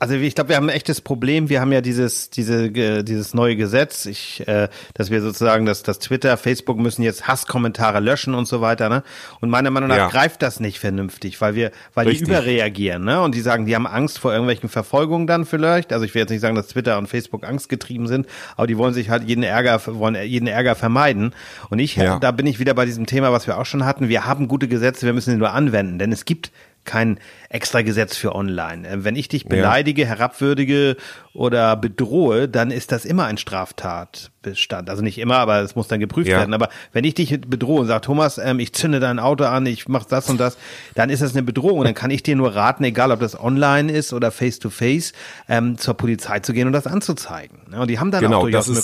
also 0.00 0.14
ich 0.14 0.34
glaube, 0.34 0.48
wir 0.48 0.56
haben 0.56 0.70
ein 0.70 0.74
echtes 0.74 1.02
Problem. 1.02 1.50
Wir 1.50 1.60
haben 1.60 1.72
ja 1.72 1.82
dieses, 1.82 2.30
diese, 2.30 2.64
äh, 2.68 3.02
dieses 3.04 3.34
neue 3.34 3.54
Gesetz, 3.54 4.06
ich, 4.06 4.42
äh, 4.48 4.68
dass 4.94 5.10
wir 5.10 5.20
sozusagen, 5.20 5.66
dass 5.66 5.82
das 5.82 5.98
Twitter, 5.98 6.36
Facebook 6.38 6.78
müssen 6.78 7.02
jetzt 7.02 7.28
Hasskommentare 7.28 8.00
löschen 8.00 8.34
und 8.34 8.48
so 8.48 8.62
weiter. 8.62 8.88
Ne? 8.88 9.02
Und 9.40 9.50
meiner 9.50 9.70
Meinung 9.70 9.90
nach 9.90 9.96
Ja. 9.98 10.08
greift 10.08 10.40
das 10.40 10.58
nicht 10.58 10.78
vernünftig, 10.80 11.38
weil 11.42 11.54
wir, 11.54 11.70
weil 11.92 12.06
Richtig. 12.08 12.26
die 12.26 12.32
überreagieren. 12.32 13.04
Ne? 13.04 13.20
Und 13.20 13.34
die 13.34 13.42
sagen, 13.42 13.66
die 13.66 13.74
haben 13.74 13.86
Angst 13.86 14.18
vor 14.18 14.32
irgendwelchen 14.32 14.70
Verfolgungen 14.70 15.26
dann 15.26 15.44
vielleicht. 15.44 15.92
Also 15.92 16.06
ich 16.06 16.14
will 16.14 16.20
jetzt 16.22 16.30
nicht 16.30 16.40
sagen, 16.40 16.56
dass 16.56 16.68
Twitter 16.68 16.96
und 16.96 17.06
Facebook 17.06 17.44
angstgetrieben 17.46 18.06
sind, 18.06 18.26
aber 18.56 18.66
die 18.66 18.78
wollen 18.78 18.94
sich 18.94 19.10
halt 19.10 19.24
jeden 19.24 19.44
Ärger, 19.44 19.80
wollen 19.86 20.16
jeden 20.24 20.48
Ärger 20.48 20.74
vermeiden. 20.76 21.34
Und 21.68 21.78
ich, 21.78 21.96
Ja. 21.96 22.18
da 22.18 22.30
bin 22.30 22.46
ich 22.46 22.58
wieder 22.58 22.72
bei 22.72 22.86
diesem 22.86 23.04
Thema, 23.04 23.32
was 23.32 23.46
wir 23.46 23.58
auch 23.58 23.66
schon 23.66 23.84
hatten. 23.84 24.08
Wir 24.08 24.24
haben 24.24 24.48
gute 24.48 24.66
Gesetze, 24.66 25.04
wir 25.04 25.12
müssen 25.12 25.30
sie 25.32 25.36
nur 25.36 25.52
anwenden, 25.52 25.98
denn 25.98 26.10
es 26.10 26.24
gibt 26.24 26.50
kein 26.84 27.18
extra 27.48 27.82
Gesetz 27.82 28.16
für 28.16 28.34
online. 28.34 28.88
Äh, 28.88 29.04
Wenn 29.04 29.16
ich 29.16 29.28
dich 29.28 29.46
beleidige, 29.46 30.06
herabwürdige 30.06 30.96
oder 31.34 31.76
bedrohe, 31.76 32.48
dann 32.48 32.70
ist 32.70 32.90
das 32.92 33.04
immer 33.04 33.26
ein 33.26 33.36
Straftatbestand. 33.38 34.90
Also 34.90 35.02
nicht 35.02 35.18
immer, 35.18 35.36
aber 35.38 35.60
es 35.60 35.74
muss 35.76 35.88
dann 35.88 36.00
geprüft 36.00 36.28
Ja. 36.28 36.38
werden. 36.38 36.54
Aber 36.54 36.68
wenn 36.92 37.04
ich 37.04 37.14
dich 37.14 37.40
bedrohe 37.40 37.80
und 37.80 37.86
sage, 37.86 38.00
Thomas, 38.02 38.38
ähm, 38.38 38.58
ich 38.58 38.72
zünde 38.72 39.00
dein 39.00 39.18
Auto 39.18 39.44
an, 39.44 39.66
ich 39.66 39.88
mach 39.88 40.04
das 40.04 40.28
und 40.28 40.38
das, 40.40 40.56
dann 40.94 41.10
ist 41.10 41.22
das 41.22 41.32
eine 41.32 41.42
Bedrohung. 41.42 41.78
Und 41.80 41.84
dann 41.84 41.94
kann 41.94 42.10
ich 42.10 42.22
dir 42.22 42.36
nur 42.36 42.54
raten, 42.54 42.84
egal 42.84 43.10
ob 43.12 43.20
das 43.20 43.38
online 43.38 43.92
ist 43.92 44.12
oder 44.12 44.30
face 44.30 44.58
to 44.58 44.70
face, 44.70 45.12
ähm, 45.48 45.78
zur 45.78 45.94
Polizei 45.94 46.40
zu 46.40 46.52
gehen 46.52 46.66
und 46.66 46.72
das 46.72 46.86
anzuzeigen. 46.86 47.58
Ja, 47.72 47.80
Und 47.82 47.88
die 47.90 47.98
haben 47.98 48.10
dann 48.10 48.22
Genau, 48.22 48.38
auch 48.38 48.42
durchaus 48.42 48.66
das 48.66 48.78
ist- 48.78 48.80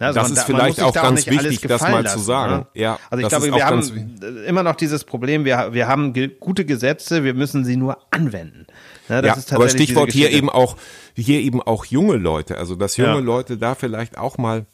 Ja, 0.00 0.12
das 0.12 0.30
ist 0.30 0.38
da- 0.38 0.42
vielleicht 0.42 0.82
auch 0.82 0.92
ganz 0.92 1.26
alles 1.28 1.44
wichtig, 1.44 1.60
das 1.68 1.80
mal 1.82 1.98
zu 1.98 2.02
lassen, 2.02 2.24
sagen. 2.24 2.52
ne? 2.56 2.66
Ja, 2.74 2.98
also 3.10 3.22
ich 3.22 3.28
glaube, 3.28 3.46
wir 3.46 3.54
auch 3.54 3.60
haben 3.60 4.18
immer 4.46 4.64
noch 4.64 4.74
dieses 4.74 5.04
Problem, 5.04 5.44
wir, 5.44 5.72
wir 5.72 5.86
haben 5.86 6.12
ge 6.12 6.30
gute 6.40 6.64
Gesetze, 6.64 7.22
wir 7.22 7.32
müssen 7.34 7.64
sie 7.64 7.76
nur 7.76 7.98
anwenden. 8.10 8.66
Ja, 9.08 9.22
das 9.22 9.28
ja, 9.28 9.38
ist 9.38 9.52
aber 9.52 9.68
Stichwort 9.68 10.10
hier 10.12 10.30
eben 10.30 10.50
auch, 10.50 10.76
hier 11.14 11.40
eben 11.40 11.62
auch 11.62 11.84
junge 11.84 12.16
Leute, 12.16 12.58
also 12.58 12.74
dass 12.74 12.96
junge 12.96 13.12
Ja. 13.14 13.18
Leute 13.20 13.56
da 13.56 13.76
vielleicht 13.76 14.18
auch 14.18 14.36
mal 14.36 14.66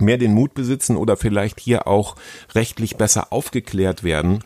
mehr 0.00 0.16
den 0.16 0.32
Mut 0.32 0.54
besitzen 0.54 0.96
oder 0.96 1.16
vielleicht 1.16 1.60
hier 1.60 1.86
auch 1.86 2.16
rechtlich 2.54 2.96
besser 2.96 3.32
aufgeklärt 3.32 4.02
werden, 4.02 4.42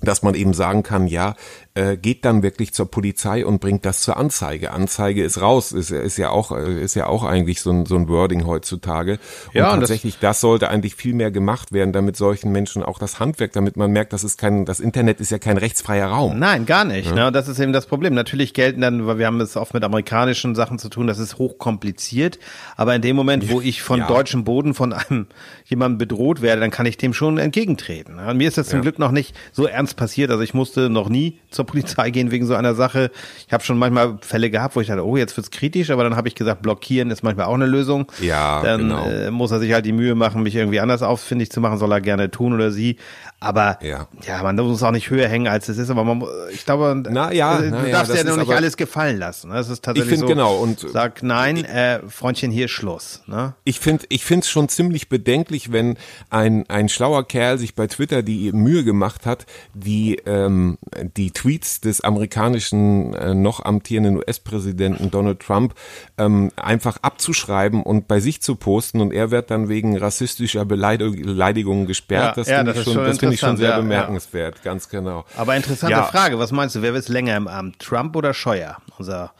dass 0.00 0.22
man 0.22 0.34
eben 0.34 0.54
sagen 0.54 0.82
kann, 0.82 1.06
ja, 1.06 1.34
äh, 1.76 1.96
geht 1.96 2.24
dann 2.24 2.42
wirklich 2.42 2.72
zur 2.74 2.90
Polizei 2.90 3.44
und 3.46 3.60
bringt 3.60 3.84
das 3.84 4.00
zur 4.00 4.16
Anzeige. 4.16 4.72
Anzeige 4.72 5.22
ist 5.22 5.40
raus, 5.40 5.72
ist, 5.72 5.90
ist 5.92 6.16
ja 6.16 6.30
auch, 6.30 6.50
äh, 6.50 6.82
ist 6.82 6.94
ja 6.94 7.06
auch 7.06 7.22
eigentlich 7.22 7.60
so 7.60 7.70
ein, 7.70 7.86
so 7.86 7.94
ein 7.96 8.08
Wording 8.08 8.46
heutzutage. 8.46 9.18
Und 9.48 9.54
Ja, 9.54 9.66
und 9.72 9.80
das- 9.80 9.90
tatsächlich, 9.90 10.18
das, 10.18 10.40
sollte 10.40 10.68
eigentlich 10.70 10.94
viel 10.96 11.14
mehr 11.14 11.30
gemacht 11.30 11.72
werden, 11.72 11.92
damit 11.92 12.16
solchen 12.16 12.50
Menschen 12.50 12.82
auch 12.82 12.98
das 12.98 13.20
Handwerk, 13.20 13.52
damit 13.52 13.76
man 13.76 13.90
merkt, 13.92 14.12
das 14.12 14.24
ist 14.24 14.38
kein, 14.38 14.64
das 14.64 14.80
Internet 14.80 15.20
ist 15.20 15.30
ja 15.30 15.38
kein 15.38 15.58
rechtsfreier 15.58 16.06
Raum. 16.08 16.38
Nein, 16.38 16.66
gar 16.66 16.84
nicht. 16.84 17.14
Ne? 17.14 17.26
Und 17.26 17.32
das 17.36 17.46
ist 17.48 17.58
eben 17.60 17.72
das 17.72 17.86
Problem. 17.86 18.14
Natürlich 18.14 18.54
gelten 18.54 18.80
dann, 18.80 19.06
weil 19.06 19.18
wir 19.18 19.26
haben 19.26 19.40
es 19.40 19.56
oft 19.56 19.74
mit 19.74 19.84
amerikanischen 19.84 20.54
Sachen 20.54 20.78
zu 20.78 20.88
tun, 20.88 21.06
das 21.06 21.18
ist 21.18 21.38
hochkompliziert. 21.38 22.38
Aber 22.76 22.94
in 22.94 23.02
dem 23.02 23.16
Moment, 23.16 23.50
wo 23.50 23.60
ich 23.60 23.82
von 23.82 23.98
Ja. 24.00 24.06
deutschem 24.06 24.44
Boden 24.44 24.72
von 24.74 24.92
einem 24.92 25.26
jemandem 25.66 25.98
bedroht 25.98 26.42
werde, 26.42 26.60
dann 26.60 26.70
kann 26.70 26.86
ich 26.86 26.96
dem 26.96 27.12
schon 27.12 27.38
entgegentreten. 27.38 28.16
ne? 28.16 28.28
Und 28.30 28.38
mir 28.38 28.48
ist 28.48 28.56
das 28.58 28.68
zum 28.68 28.80
Glück 28.82 28.98
noch 28.98 29.10
nicht 29.10 29.34
so 29.52 29.66
ernst 29.66 29.96
passiert. 29.96 30.30
Also 30.30 30.42
ich 30.42 30.54
musste 30.54 30.88
noch 30.88 31.08
nie 31.08 31.38
zur 31.50 31.65
Polizei 31.66 32.10
gehen 32.10 32.30
wegen 32.30 32.46
so 32.46 32.54
einer 32.54 32.74
Sache. 32.74 33.10
Ich 33.46 33.52
habe 33.52 33.62
schon 33.62 33.78
manchmal 33.78 34.18
Fälle 34.22 34.50
gehabt, 34.50 34.76
wo 34.76 34.80
ich 34.80 34.88
dachte, 34.88 35.04
oh, 35.04 35.16
jetzt 35.16 35.36
wird's 35.36 35.50
kritisch, 35.50 35.90
aber 35.90 36.04
dann 36.04 36.16
habe 36.16 36.28
ich 36.28 36.34
gesagt, 36.34 36.62
blockieren 36.62 37.10
ist 37.10 37.22
manchmal 37.22 37.46
auch 37.46 37.54
eine 37.54 37.66
Lösung. 37.66 38.10
Ja, 38.20 38.62
dann 38.62 38.80
genau. 38.80 39.06
äh, 39.06 39.30
muss 39.30 39.50
er 39.50 39.60
sich 39.60 39.72
halt 39.72 39.84
die 39.86 39.92
Mühe 39.92 40.14
machen, 40.14 40.42
mich 40.42 40.54
irgendwie 40.54 40.80
anders 40.80 41.02
auffindig 41.02 41.50
zu 41.50 41.60
machen, 41.60 41.78
soll 41.78 41.92
er 41.92 42.00
gerne 42.00 42.30
tun 42.30 42.54
oder 42.54 42.70
sie. 42.70 42.96
Aber 43.38 43.78
Ja. 43.82 44.08
ja, 44.26 44.42
man 44.42 44.56
muss 44.56 44.82
auch 44.82 44.90
nicht 44.92 45.10
höher 45.10 45.28
hängen, 45.28 45.46
als 45.46 45.68
es 45.68 45.76
ist. 45.76 45.90
Aber 45.90 46.04
man, 46.04 46.24
ich 46.52 46.64
glaube, 46.64 47.02
Na 47.10 47.32
ja, 47.32 47.58
äh, 47.58 47.70
na 47.70 47.80
du 47.82 47.86
ja, 47.88 47.92
darfst 47.98 48.10
das 48.12 48.22
ja 48.22 48.24
noch 48.30 48.38
nicht 48.38 48.50
alles 48.50 48.76
gefallen 48.78 49.18
lassen. 49.18 49.48
ne? 49.50 49.54
Das 49.56 49.68
ist 49.68 49.84
tatsächlich 49.84 50.10
find 50.14 50.20
so. 50.22 50.26
genau, 50.26 50.56
und- 50.56 50.80
sag 50.80 51.22
nein, 51.22 51.64
äh, 51.64 52.00
Freundchen, 52.08 52.50
hier 52.50 52.68
Schluss. 52.68 53.22
Ne? 53.26 53.54
Ich 53.64 53.78
finde 53.78 54.04
ich 54.08 54.24
finde 54.24 54.44
es 54.44 54.48
schon 54.50 54.68
ziemlich 54.70 55.08
bedenklich, 55.10 55.70
wenn 55.70 55.98
ein, 56.30 56.64
ein 56.68 56.88
schlauer 56.88 57.28
Kerl 57.28 57.58
sich 57.58 57.74
bei 57.74 57.86
Twitter 57.86 58.22
die 58.22 58.52
Mühe 58.52 58.84
gemacht 58.84 59.26
hat, 59.26 59.44
die, 59.74 60.16
ähm, 60.24 60.78
die 61.16 61.30
Tweets 61.30 61.80
des 61.82 62.00
amerikanischen 62.00 63.12
äh, 63.14 63.34
noch 63.34 63.64
amtierenden 63.64 64.16
US-Präsidenten 64.16 65.10
Donald 65.10 65.40
Trump 65.40 65.74
ähm, 66.18 66.50
einfach 66.56 66.98
abzuschreiben 67.02 67.82
und 67.82 68.08
bei 68.08 68.20
sich 68.20 68.40
zu 68.40 68.56
posten 68.56 69.00
und 69.00 69.12
er 69.12 69.30
wird 69.30 69.50
dann 69.50 69.68
wegen 69.68 69.96
rassistischer 69.96 70.64
Beleidig 70.64 71.22
Beleidigungen 71.22 71.86
gesperrt. 71.86 72.28
Ja, 72.28 72.32
das 72.34 72.48
ja, 72.48 72.56
finde 72.58 72.72
ich, 72.72 72.78
ist 72.78 72.84
schon, 72.84 73.04
finde 73.26 73.34
ich 73.34 73.40
schon 73.40 73.56
sehr 73.56 73.68
ja, 73.70 73.74
ja. 73.76 73.80
bemerkenswert, 73.82 74.62
ganz 74.62 74.88
genau. 74.88 75.24
Aber 75.36 75.56
interessante 75.56 75.92
Ja. 75.96 76.04
Frage, 76.04 76.38
was 76.38 76.52
meinst 76.52 76.74
du, 76.74 76.82
wer 76.82 76.94
wird 76.94 77.08
länger 77.08 77.36
im 77.36 77.48
Amt? 77.48 77.78
Trump 77.80 78.16
oder 78.16 78.32
Scheuer? 78.34 78.76
Unser, 78.98 79.32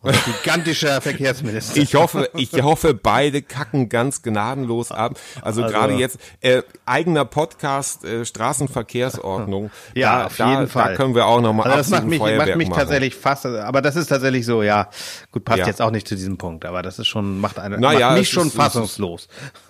unser 0.00 0.18
gigantischer 0.42 1.00
Verkehrsminister. 1.00 1.76
Ich 1.80 1.94
hoffe, 1.94 2.30
ich 2.34 2.52
hoffe, 2.62 2.94
beide 2.94 3.42
kacken 3.42 3.88
ganz 3.88 4.22
gnadenlos 4.22 4.92
ab. 4.92 5.18
Also, 5.42 5.62
Also- 5.62 5.74
gerade 5.74 5.94
jetzt 5.94 6.18
äh, 6.40 6.62
eigener 6.86 7.24
Podcast 7.24 8.04
äh, 8.04 8.24
Straßenverkehrsordnung. 8.24 9.70
Ja, 9.94 10.20
da, 10.20 10.26
auf 10.26 10.36
da, 10.36 10.50
jeden 10.52 10.68
Fall. 10.68 10.90
Da 10.90 10.96
können 10.96 11.14
wir 11.14 11.26
auch 11.26 11.40
noch 11.40 11.52
mal 11.52 11.64
also 11.64 11.76
das 11.78 11.88
macht 11.90 12.04
mich, 12.04 12.20
macht 12.20 12.56
mich 12.56 12.68
machen. 12.68 12.78
tatsächlich 12.80 13.14
fast, 13.16 13.46
aber 13.46 13.82
das 13.82 13.96
ist 13.96 14.06
tatsächlich 14.08 14.46
so, 14.46 14.62
ja, 14.62 14.88
gut, 15.32 15.44
passt 15.44 15.58
Ja. 15.60 15.66
jetzt 15.66 15.82
auch 15.82 15.90
nicht 15.90 16.06
zu 16.08 16.14
diesem 16.14 16.38
Punkt, 16.38 16.64
aber 16.64 16.82
das 16.82 16.98
ist 16.98 17.06
schon, 17.08 17.40
macht 17.40 17.58
eine, 17.58 17.78
Na 17.78 17.88
macht 17.90 18.00
ja, 18.00 18.10
mich 18.12 18.28
schon 18.30 18.42
ist- 18.48 18.54
es 18.54 18.54
ist- 18.58 18.62
fassungslos. 18.64 19.28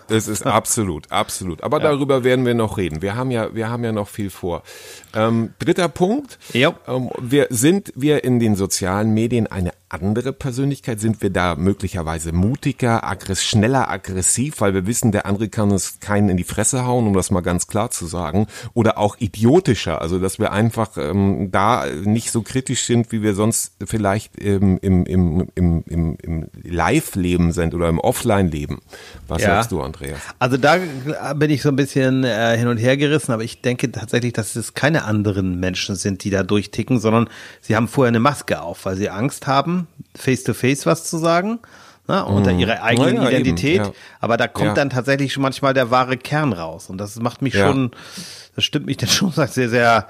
Es 0.09 0.29
ist 0.29 0.47
absolut, 0.47 1.11
absolut. 1.11 1.63
Aber 1.63 1.81
darüber 1.81 2.25
werden 2.25 2.47
wir 2.47 2.55
noch 2.55 2.77
reden. 2.79 3.03
Wir 3.03 3.15
haben 3.17 3.31
ja, 3.31 3.55
wir 3.55 3.69
haben 3.71 3.85
ja 3.85 3.93
noch 3.93 4.09
viel 4.09 4.31
vor. 4.31 4.63
Ähm, 5.15 5.55
dritter 5.59 5.89
Punkt. 5.89 6.39
Jo. 6.53 6.75
Ähm, 6.87 7.11
wir 7.19 7.47
sind 7.51 7.93
wir 7.95 8.25
in 8.25 8.39
den 8.39 8.57
sozialen 8.57 9.13
Medien 9.15 9.47
eine 9.47 9.73
andere 9.89 10.33
Persönlichkeit? 10.33 11.01
Sind 11.01 11.23
wir 11.23 11.31
da 11.31 11.55
möglicherweise 11.57 12.33
mutiger, 12.33 13.05
aggress 13.07 13.43
schneller 13.45 13.89
aggressiv, 13.91 14.61
weil 14.61 14.75
wir 14.75 14.87
wissen, 14.87 15.13
der 15.13 15.27
andere 15.27 15.49
kann 15.49 15.71
uns 15.71 16.01
keinen 16.01 16.29
in 16.29 16.37
die 16.37 16.45
Fresse 16.45 16.85
hauen, 16.87 17.07
um 17.07 17.15
das 17.15 17.31
mal 17.31 17.41
ganz 17.41 17.67
klar 17.67 17.91
zu 17.91 18.07
sagen, 18.07 18.47
oder 18.75 18.99
auch 18.99 19.17
idiotischer, 19.19 20.01
also 20.01 20.19
dass 20.19 20.39
wir 20.39 20.53
einfach 20.53 20.97
ähm, 20.97 21.51
da 21.51 21.87
nicht 21.87 22.31
so 22.31 22.43
kritisch 22.43 22.85
sind, 22.85 23.13
wie 23.13 23.23
wir 23.23 23.35
sonst 23.35 23.73
vielleicht 23.85 24.33
ähm, 24.43 24.79
im, 24.83 25.05
im, 25.07 25.47
im, 25.55 25.85
im, 25.87 26.17
im 26.23 26.47
Live-Leben 26.63 27.53
sind 27.53 27.75
oder 27.75 27.89
im 27.89 27.99
Offline-Leben. 27.99 28.81
Was 29.27 29.43
Ja. 29.43 29.49
sagst 29.49 29.73
du, 29.73 29.81
Andreas? 29.81 30.19
Also 30.39 30.57
da 30.57 30.79
bin 31.35 31.51
ich 31.51 31.63
so 31.63 31.69
ein 31.69 31.77
bisschen 31.77 32.25
äh, 32.25 32.57
hin 32.57 32.69
und 32.69 32.79
her 32.79 32.97
gerissen, 32.97 33.33
aber 33.33 33.45
ich 33.45 33.61
denke 33.63 33.91
tatsächlich, 33.93 34.33
dass 34.33 34.57
es 34.57 34.75
keine 34.75 35.05
anderen 35.05 35.61
Menschen 35.61 35.97
sind, 35.97 36.25
die 36.25 36.31
da 36.31 36.43
durchticken, 36.43 36.99
sondern 37.01 37.29
sie 37.61 37.77
haben 37.77 37.89
vorher 37.89 38.09
eine 38.09 38.21
Maske 38.21 38.61
auf, 38.61 38.85
weil 38.85 38.97
sie 38.97 39.11
Angst 39.11 39.47
haben, 39.47 39.78
face 40.17 40.45
to 40.45 40.55
face 40.55 40.87
was 40.87 41.05
zu 41.05 41.19
sagen. 41.19 41.59
Ne, 42.11 42.25
unter 42.25 42.53
ihrer 42.53 42.83
eigenen 42.83 43.17
Ja, 43.17 43.25
ja, 43.25 43.31
eben, 43.33 43.41
Identität. 43.43 43.77
ja. 43.77 43.93
Aber 44.19 44.39
da 44.39 44.49
kommt 44.49 44.79
dann 44.79 44.89
tatsächlich 44.89 45.31
schon 45.35 45.43
manchmal 45.43 45.75
der 45.75 45.91
wahre 45.91 46.17
Kern 46.17 46.55
raus. 46.55 46.89
Und 46.89 46.97
das 46.97 47.17
macht 47.17 47.43
mich 47.43 47.55
schon, 47.55 47.91
das 48.57 48.65
stimmt 48.65 48.87
mich 48.87 48.97
dann 48.99 49.11
schon 49.11 49.31
sehr, 49.33 49.69
sehr 49.69 50.09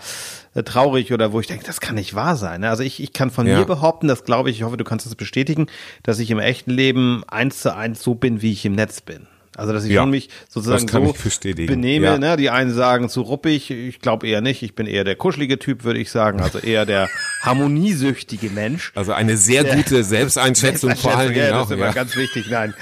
äh, 0.55 0.63
traurig 0.63 1.13
oder 1.13 1.33
wo 1.33 1.41
ich 1.41 1.49
denke, 1.49 1.65
das 1.67 1.81
kann 1.81 1.97
nicht 1.97 2.15
wahr 2.15 2.37
sein. 2.37 2.61
ne? 2.61 2.71
Also 2.71 2.85
ich, 2.85 3.03
ich 3.03 3.13
kann 3.13 3.33
von 3.33 3.47
mir 3.47 3.65
behaupten, 3.65 4.07
das 4.07 4.23
glaube 4.23 4.49
ich, 4.49 4.59
ich 4.59 4.63
hoffe, 4.63 4.77
du 4.77 4.85
kannst 4.85 5.07
das 5.07 5.17
bestätigen, 5.17 5.67
dass 6.05 6.21
ich 6.21 6.31
im 6.31 6.39
echten 6.39 6.71
Leben 6.71 7.25
eins 7.27 7.63
zu 7.63 7.75
eins 7.75 8.01
so 8.01 8.15
bin, 8.15 8.43
wie 8.43 8.53
ich 8.53 8.65
im 8.65 8.75
Netz 8.75 9.01
bin. 9.01 9.27
Also 9.59 9.73
dass 9.73 9.85
ich 9.85 9.91
Ja, 9.93 10.03
schon 10.03 10.11
mich 10.11 10.31
sozusagen 10.49 10.87
das 10.87 10.93
so 10.93 11.41
benehme. 11.67 12.07
ja. 12.07 12.19
Ne? 12.19 12.37
Die 12.37 12.49
einen 12.49 12.73
sagen 12.73 13.09
zu 13.09 13.23
ruppig, 13.23 13.71
ich 13.71 14.01
glaube 14.01 14.27
eher 14.27 14.41
nicht. 14.41 14.63
Ich 14.63 14.75
bin 14.75 14.87
eher 14.87 15.05
der 15.05 15.17
kuschelige 15.17 15.59
Typ, 15.59 15.85
würde 15.85 15.99
ich 16.01 16.11
sagen. 16.11 16.41
Also 16.41 16.59
eher 16.61 16.87
der 16.87 17.09
harmoniesüchtige 17.43 18.51
Mensch. 18.51 18.93
Also 18.95 19.13
eine 19.13 19.37
sehr 19.37 19.65
gute 19.65 20.03
Selbsteinschätzung 20.05 20.95
vor 20.97 21.17
allen 21.17 21.35
Dingen 21.35 21.41
ja, 21.47 21.51
das 21.51 21.59
auch. 21.59 21.65
ist 21.71 21.77
immer 21.77 21.87
Ja. 21.87 21.93
ganz 21.93 22.17
wichtig. 22.17 22.47
Nein, 22.51 22.73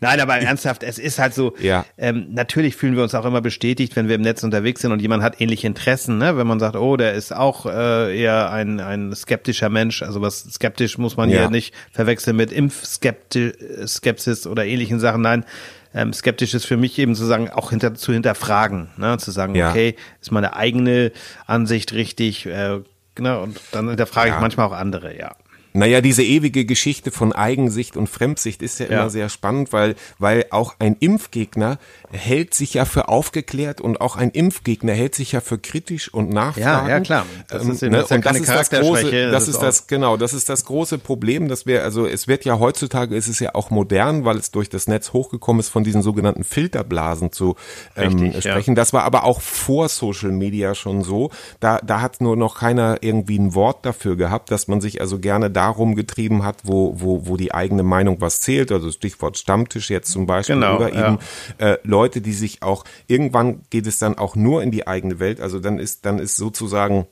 nein, 0.00 0.20
aber 0.20 0.36
ernsthaft, 0.36 0.82
es 0.82 0.98
ist 0.98 1.18
halt 1.18 1.34
so. 1.34 1.54
Ja. 1.60 1.84
Ähm, 1.98 2.28
natürlich 2.30 2.76
fühlen 2.76 2.96
wir 2.96 3.02
uns 3.02 3.14
auch 3.14 3.24
immer 3.24 3.40
bestätigt, 3.40 3.96
wenn 3.96 4.08
wir 4.08 4.14
im 4.14 4.22
Netz 4.22 4.42
unterwegs 4.42 4.80
sind 4.82 4.92
und 4.92 5.02
jemand 5.02 5.22
hat 5.22 5.40
ähnliche 5.40 5.66
Interessen. 5.66 6.18
Ne? 6.18 6.36
Wenn 6.36 6.46
man 6.46 6.60
sagt, 6.60 6.76
oh, 6.76 6.96
der 6.96 7.14
ist 7.14 7.34
auch 7.34 7.66
äh, 7.66 8.16
eher 8.18 8.50
ein 8.50 8.78
ein 8.80 9.14
skeptischer 9.14 9.68
Mensch. 9.68 10.02
Also 10.02 10.20
was 10.22 10.40
skeptisch 10.52 10.96
muss 10.96 11.16
man 11.16 11.28
Ja. 11.28 11.40
hier 11.40 11.50
nicht 11.50 11.74
verwechseln 11.92 12.36
mit 12.36 12.52
Impfskepsis 12.52 14.46
oder 14.46 14.64
ähnlichen 14.64 15.00
Sachen. 15.00 15.22
Nein. 15.22 15.44
Ähm, 15.92 16.12
skeptisch 16.12 16.54
ist 16.54 16.66
für 16.66 16.76
mich 16.76 16.98
eben 16.98 17.14
zu 17.16 17.24
sagen, 17.24 17.50
auch 17.50 17.70
hinter, 17.70 17.94
zu 17.94 18.12
hinterfragen, 18.12 18.90
ne? 18.96 19.18
zu 19.18 19.30
sagen, 19.32 19.54
Ja. 19.56 19.70
okay, 19.70 19.96
ist 20.20 20.30
meine 20.30 20.54
eigene 20.54 21.10
Ansicht 21.46 21.92
richtig, 21.92 22.46
äh, 22.46 22.80
ne? 23.18 23.40
und 23.40 23.60
dann 23.72 23.88
hinterfrage 23.88 24.28
Ja. 24.28 24.34
ich 24.36 24.40
manchmal 24.40 24.66
auch 24.66 24.72
andere, 24.72 25.16
ja. 25.18 25.34
Naja, 25.72 26.00
diese 26.00 26.22
ewige 26.22 26.64
Geschichte 26.64 27.10
von 27.10 27.32
Eigensicht 27.32 27.96
und 27.96 28.08
Fremdsicht 28.08 28.62
ist 28.62 28.80
ja, 28.80 28.86
Ja. 28.86 29.00
immer 29.00 29.10
sehr 29.10 29.28
spannend, 29.28 29.72
weil, 29.72 29.94
weil 30.18 30.46
auch 30.50 30.74
ein 30.78 30.96
Impfgegner 30.98 31.78
hält 32.10 32.54
sich 32.54 32.74
ja 32.74 32.84
für 32.84 33.08
aufgeklärt 33.08 33.80
und 33.80 34.00
auch 34.00 34.16
ein 34.16 34.30
Impfgegner 34.30 34.92
hält 34.92 35.14
sich 35.14 35.32
ja 35.32 35.40
für 35.40 35.58
kritisch 35.58 36.12
und 36.12 36.30
nachfragend. 36.30 36.88
Ja, 36.88 36.88
ja, 36.88 37.00
klar. 37.00 37.26
Das 37.48 37.62
Ähm, 37.64 37.70
ist 37.70 37.82
eben- 37.82 37.92
das 37.92 38.04
ist 38.04 38.10
ja 38.10 38.16
und 38.16 38.24
das 38.26 38.32
keine 38.32 38.44
ist 38.44 38.70
das 38.70 38.70
große, 38.80 39.30
das 39.30 39.48
ist 39.48 39.56
auch- 39.56 39.60
das, 39.60 39.86
genau, 39.86 40.16
das 40.16 40.32
ist 40.34 40.48
das 40.48 40.64
große 40.64 40.98
Problem, 40.98 41.48
dass 41.48 41.66
wir, 41.66 41.84
also 41.84 42.06
es 42.06 42.26
wird 42.26 42.44
ja 42.44 42.58
heutzutage, 42.58 43.14
ist 43.14 43.28
es 43.28 43.38
ja 43.38 43.54
auch 43.54 43.70
modern, 43.70 44.24
weil 44.24 44.36
es 44.38 44.50
durch 44.50 44.68
das 44.68 44.88
Netz 44.88 45.12
hochgekommen 45.12 45.60
ist, 45.60 45.68
von 45.68 45.84
diesen 45.84 46.02
sogenannten 46.02 46.44
Filterblasen 46.44 47.32
zu 47.32 47.54
ähm, 47.96 48.18
Richtig, 48.18 48.44
ja. 48.44 48.52
sprechen. 48.52 48.74
Das 48.74 48.92
war 48.92 49.04
aber 49.04 49.24
auch 49.24 49.40
vor 49.40 49.88
Social 49.88 50.32
Media 50.32 50.74
schon 50.74 51.02
so. 51.02 51.30
Da, 51.60 51.78
da 51.78 52.00
hat 52.00 52.20
nur 52.20 52.36
noch 52.36 52.58
keiner 52.58 52.98
irgendwie 53.02 53.38
ein 53.38 53.54
Wort 53.54 53.86
dafür 53.86 54.16
gehabt, 54.16 54.50
dass 54.50 54.66
man 54.68 54.80
sich 54.80 55.00
also 55.00 55.18
gerne 55.18 55.50
darum 55.60 55.94
getrieben 55.94 56.42
hat, 56.42 56.56
wo, 56.62 56.94
wo, 56.98 57.26
wo 57.26 57.36
die 57.36 57.52
eigene 57.52 57.82
Meinung 57.82 58.22
was 58.22 58.40
zählt. 58.40 58.72
Also 58.72 58.90
Stichwort 58.90 59.36
Stammtisch 59.36 59.90
jetzt 59.90 60.10
zum 60.10 60.24
Beispiel. 60.24 60.54
Genau, 60.54 60.76
oder 60.76 60.94
ja. 60.94 61.08
eben 61.08 61.18
äh, 61.58 61.76
Leute, 61.82 62.22
die 62.22 62.32
sich 62.32 62.62
auch, 62.62 62.84
irgendwann 63.08 63.60
geht 63.68 63.86
es 63.86 63.98
dann 63.98 64.16
auch 64.16 64.36
nur 64.36 64.62
in 64.62 64.70
die 64.70 64.86
eigene 64.86 65.20
Welt. 65.20 65.38
Also 65.38 65.60
dann 65.60 65.78
ist, 65.78 66.06
dann 66.06 66.18
ist 66.18 66.36
sozusagen 66.36 67.06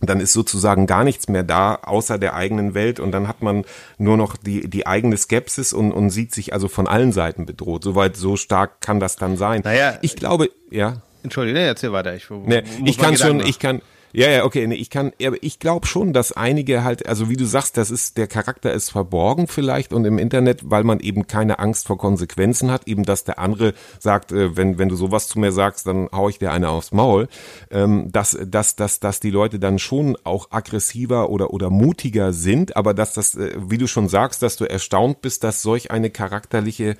dann 0.00 0.20
ist 0.20 0.32
sozusagen 0.32 0.86
gar 0.86 1.02
nichts 1.02 1.28
mehr 1.28 1.42
da, 1.42 1.74
außer 1.82 2.18
der 2.18 2.34
eigenen 2.34 2.74
Welt 2.74 3.00
und 3.00 3.10
dann 3.10 3.26
hat 3.26 3.42
man 3.42 3.64
nur 3.96 4.16
noch 4.16 4.36
die, 4.36 4.70
die 4.70 4.86
eigene 4.86 5.16
Skepsis 5.16 5.72
und, 5.72 5.90
und 5.90 6.10
sieht 6.10 6.32
sich 6.32 6.52
also 6.52 6.68
von 6.68 6.86
allen 6.86 7.10
Seiten 7.10 7.46
bedroht. 7.46 7.82
Soweit, 7.82 8.16
so 8.16 8.36
stark 8.36 8.80
kann 8.80 9.00
das 9.00 9.16
dann 9.16 9.36
sein. 9.36 9.62
Naja, 9.64 9.98
ich 10.02 10.14
glaube, 10.14 10.50
ja. 10.70 11.02
Entschuldige, 11.24 11.58
nee, 11.58 11.66
erzähl 11.66 11.90
weiter. 11.90 12.14
Ich, 12.14 12.30
Nee, 12.30 12.62
ich 12.84 12.96
kann 12.96 13.16
schon, 13.16 13.38
Gedanken 13.38 13.50
ich 13.50 13.58
kann, 13.58 13.82
ja, 14.12 14.30
ja, 14.30 14.44
okay, 14.44 14.66
nee, 14.66 14.74
ich 14.74 14.90
kann, 14.90 15.12
ich 15.18 15.58
glaube 15.58 15.86
schon, 15.86 16.12
dass 16.12 16.32
einige 16.32 16.82
halt, 16.82 17.06
also 17.06 17.28
wie 17.28 17.36
du 17.36 17.44
sagst, 17.44 17.76
das 17.76 17.90
ist, 17.90 18.16
der 18.16 18.26
Charakter 18.26 18.72
ist 18.72 18.90
verborgen 18.90 19.46
vielleicht 19.46 19.92
und 19.92 20.04
im 20.04 20.18
Internet, 20.18 20.60
weil 20.64 20.84
man 20.84 21.00
eben 21.00 21.26
keine 21.26 21.58
Angst 21.58 21.86
vor 21.86 21.98
Konsequenzen 21.98 22.70
hat, 22.70 22.88
eben, 22.88 23.04
dass 23.04 23.24
der 23.24 23.38
andere 23.38 23.74
sagt, 23.98 24.32
äh, 24.32 24.56
wenn, 24.56 24.78
wenn 24.78 24.88
du 24.88 24.96
sowas 24.96 25.28
zu 25.28 25.38
mir 25.38 25.52
sagst, 25.52 25.86
dann 25.86 26.08
hau 26.12 26.28
ich 26.28 26.38
dir 26.38 26.52
eine 26.52 26.70
aufs 26.70 26.92
Maul, 26.92 27.28
ähm, 27.70 28.10
dass, 28.10 28.38
dass, 28.46 28.76
dass, 28.76 29.00
dass 29.00 29.20
die 29.20 29.30
Leute 29.30 29.58
dann 29.58 29.78
schon 29.78 30.16
auch 30.24 30.50
aggressiver 30.50 31.30
oder, 31.30 31.52
oder 31.52 31.68
mutiger 31.70 32.32
sind, 32.32 32.76
aber 32.76 32.94
dass 32.94 33.12
das, 33.12 33.34
äh, 33.34 33.52
wie 33.58 33.78
du 33.78 33.86
schon 33.86 34.08
sagst, 34.08 34.42
dass 34.42 34.56
du 34.56 34.64
erstaunt 34.64 35.20
bist, 35.20 35.44
dass 35.44 35.62
solch 35.62 35.90
eine 35.90 36.10
charakterliche 36.10 36.96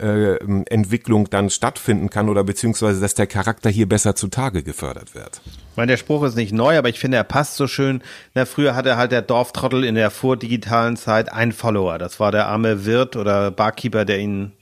äh, 0.00 0.36
Entwicklung 0.70 1.28
dann 1.30 1.50
stattfinden 1.50 2.10
kann 2.10 2.28
oder 2.28 2.42
beziehungsweise, 2.44 3.00
dass 3.00 3.14
der 3.14 3.26
Charakter 3.26 3.70
hier 3.70 3.88
besser 3.88 4.14
zutage 4.14 4.62
gefördert 4.62 5.14
wird. 5.14 5.40
Ich 5.46 5.76
meine, 5.76 5.92
der 5.92 5.96
Spruch 5.98 6.22
ist 6.24 6.34
nicht 6.36 6.52
neu, 6.52 6.76
aber 6.78 6.88
ich 6.88 6.98
finde, 6.98 7.16
er 7.18 7.24
passt 7.24 7.56
so 7.56 7.66
schön. 7.66 8.02
Na, 8.34 8.44
früher 8.46 8.74
hatte 8.74 8.96
halt 8.96 9.12
der 9.12 9.22
Dorftrottel 9.22 9.84
in 9.84 9.94
der 9.94 10.10
vordigitalen 10.10 10.96
Zeit 10.96 11.32
einen 11.32 11.52
Follower. 11.52 11.98
Das 11.98 12.18
war 12.20 12.32
der 12.32 12.46
arme 12.48 12.84
Wirt 12.84 13.16
oder 13.16 13.50
Barkeeper, 13.50 14.04
der 14.04 14.18
ihn 14.18 14.52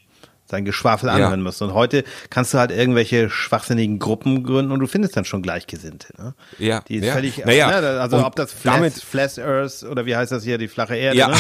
sein 0.51 0.64
Geschwafel 0.64 1.11
anhören 1.11 1.42
musste. 1.42 1.64
Und 1.66 1.74
heute 1.74 2.05
kannst 2.31 2.55
du 2.55 2.59
halt 2.59 2.70
irgendwelche 2.70 3.29
schwachsinnigen 3.29 3.98
Gruppen 3.98 4.44
gründen 4.44 4.72
und 4.72 4.81
du 4.81 4.87
findest 4.87 5.14
dann 5.14 5.27
schon 5.27 5.42
Gleichgesinnte. 5.42 6.09
Ne? 6.16 6.35
Ja, 6.59 6.81
Die 6.88 7.01
ja. 7.01 7.12
völlig, 7.12 7.44
Naja, 7.44 7.68
ne, 7.83 8.01
also 8.01 8.16
und 8.16 8.24
ob 8.24 8.35
das 8.35 8.53
Flat, 8.55 8.77
damit- 8.77 8.94
Flat 8.94 9.38
Earth 9.38 9.83
oder 9.83 10.07
wie 10.07 10.16
heißt 10.16 10.33
das 10.33 10.44
hier, 10.44 10.57
die 10.57 10.68
flache 10.68 10.96
Erde, 10.96 11.18
Ja. 11.18 11.29
ne? 11.29 11.37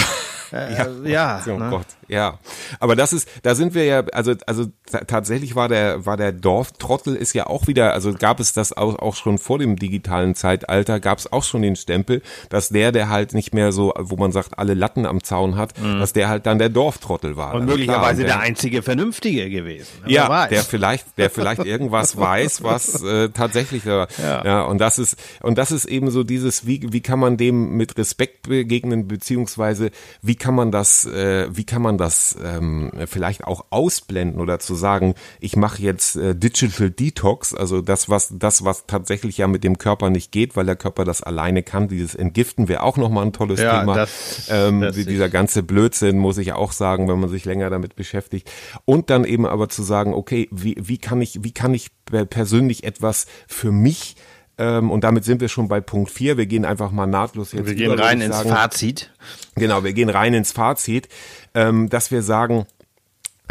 Äh, 0.52 0.74
ja, 0.74 0.86
ja, 1.04 1.42
oh 1.54 1.58
ne? 1.58 1.70
Gott, 1.70 1.86
ja. 2.08 2.38
Aber 2.80 2.96
das 2.96 3.12
ist, 3.12 3.28
da 3.42 3.54
sind 3.54 3.74
wir 3.74 3.84
ja, 3.84 4.00
also, 4.12 4.34
also 4.46 4.66
ta- 4.90 5.04
tatsächlich 5.04 5.54
war 5.54 5.68
der, 5.68 6.06
war 6.06 6.16
der 6.16 6.32
Dorftrottel 6.32 7.14
ist 7.16 7.34
ja 7.34 7.46
auch 7.46 7.66
wieder, 7.66 7.92
also 7.92 8.12
gab 8.14 8.40
es 8.40 8.52
das 8.52 8.72
auch, 8.76 8.98
auch 8.98 9.14
schon 9.16 9.38
vor 9.38 9.58
dem 9.58 9.76
digitalen 9.76 10.34
Zeitalter, 10.34 11.00
gab 11.00 11.18
es 11.18 11.30
auch 11.32 11.44
schon 11.44 11.62
den 11.62 11.76
Stempel, 11.76 12.22
dass 12.48 12.70
der, 12.70 12.92
der 12.92 13.08
halt 13.08 13.34
nicht 13.34 13.52
mehr 13.52 13.72
so, 13.72 13.92
wo 13.98 14.16
man 14.16 14.32
sagt, 14.32 14.58
alle 14.58 14.74
Latten 14.74 15.04
am 15.06 15.22
Zaun 15.22 15.56
hat, 15.56 15.74
dass 15.78 16.12
der 16.12 16.28
halt 16.28 16.46
dann 16.46 16.58
der 16.58 16.68
Dorftrottel 16.70 17.36
war. 17.36 17.48
Mhm. 17.48 17.54
Und 17.54 17.60
Also 17.62 17.72
möglicherweise 17.72 18.24
klar, 18.24 18.38
der 18.38 18.46
einzige 18.46 18.82
Vernünftige 18.82 19.50
gewesen. 19.50 19.88
ja, 20.06 20.46
der 20.46 20.62
vielleicht, 20.62 21.06
der 21.18 21.30
vielleicht 21.30 21.64
irgendwas 21.66 22.16
weiß, 22.16 22.62
was 22.62 23.02
äh, 23.02 23.28
tatsächlich 23.30 23.82
da, 23.84 24.06
ja. 24.22 24.44
Ja. 24.44 24.62
und 24.62 24.78
das 24.78 24.98
ist 24.98 25.16
und 25.42 25.58
das 25.58 25.72
ist 25.72 25.84
eben 25.84 26.10
so 26.10 26.24
dieses, 26.24 26.66
wie 26.66 26.86
wie 26.92 27.00
kann 27.00 27.18
man 27.18 27.36
dem 27.36 27.72
mit 27.76 27.98
Respekt 27.98 28.48
begegnen 28.48 29.08
beziehungsweise 29.08 29.90
wie 30.22 30.36
kann 30.38 30.54
man 30.54 30.70
das, 30.70 31.04
äh, 31.04 31.48
wie 31.50 31.64
kann 31.64 31.82
man 31.82 31.98
das 31.98 32.36
ähm, 32.42 32.90
vielleicht 33.06 33.44
auch 33.44 33.66
ausblenden 33.70 34.40
oder 34.40 34.58
zu 34.58 34.74
sagen, 34.74 35.14
ich 35.40 35.56
mache 35.56 35.82
jetzt 35.82 36.16
äh, 36.16 36.34
Digital 36.34 36.90
Detox, 36.90 37.54
also 37.54 37.82
das 37.82 38.08
was 38.08 38.32
das 38.38 38.64
was 38.64 38.86
tatsächlich 38.86 39.38
ja 39.38 39.46
mit 39.48 39.64
dem 39.64 39.76
Körper 39.78 40.08
nicht 40.10 40.32
geht, 40.32 40.56
weil 40.56 40.66
der 40.66 40.76
Körper 40.76 41.04
das 41.04 41.22
alleine 41.22 41.62
kann. 41.62 41.88
Dieses 41.88 42.14
Entgiften 42.14 42.68
wäre 42.68 42.82
auch 42.82 42.96
noch 42.96 43.10
mal 43.10 43.22
ein 43.22 43.32
tolles 43.32 43.60
Ja, 43.60 43.80
Thema. 43.80 43.94
das- 43.94 44.48
ähm, 44.50 44.80
das 44.80 44.94
dieser 44.96 45.28
ganze 45.28 45.62
Blödsinn 45.62 46.18
muss 46.18 46.38
ich 46.38 46.52
auch 46.52 46.72
sagen, 46.72 47.08
wenn 47.08 47.20
man 47.20 47.28
sich 47.30 47.44
länger 47.44 47.70
damit 47.70 47.96
beschäftigt. 47.96 48.50
Und 48.84 49.10
dann 49.10 49.24
eben 49.24 49.46
aber 49.46 49.68
zu 49.68 49.82
sagen, 49.82 50.14
okay, 50.14 50.48
wie, 50.50 50.76
wie 50.78 50.98
kann 50.98 51.20
ich, 51.20 51.42
wie 51.42 51.52
kann 51.52 51.74
ich 51.74 51.90
per- 52.04 52.24
persönlich 52.26 52.84
etwas 52.84 53.26
für 53.46 53.72
mich 53.72 54.16
ähm, 54.58 54.90
und 54.90 55.04
damit 55.04 55.24
sind 55.24 55.40
wir 55.40 55.48
schon 55.48 55.68
bei 55.68 55.80
Punkt 55.80 56.10
4. 56.10 56.36
Wir 56.36 56.46
gehen 56.46 56.64
einfach 56.64 56.90
mal 56.90 57.06
nahtlos 57.06 57.52
jetzt 57.52 57.66
Wir 57.66 57.74
gehen 57.74 57.92
über, 57.92 58.02
rein 58.02 58.20
ins 58.20 58.36
sagen. 58.36 58.50
Fazit. 58.50 59.10
Genau, 59.54 59.84
wir 59.84 59.92
gehen 59.92 60.08
rein 60.08 60.34
ins 60.34 60.52
Fazit, 60.52 61.08
ähm, 61.54 61.88
dass 61.88 62.10
wir 62.10 62.22
sagen, 62.22 62.66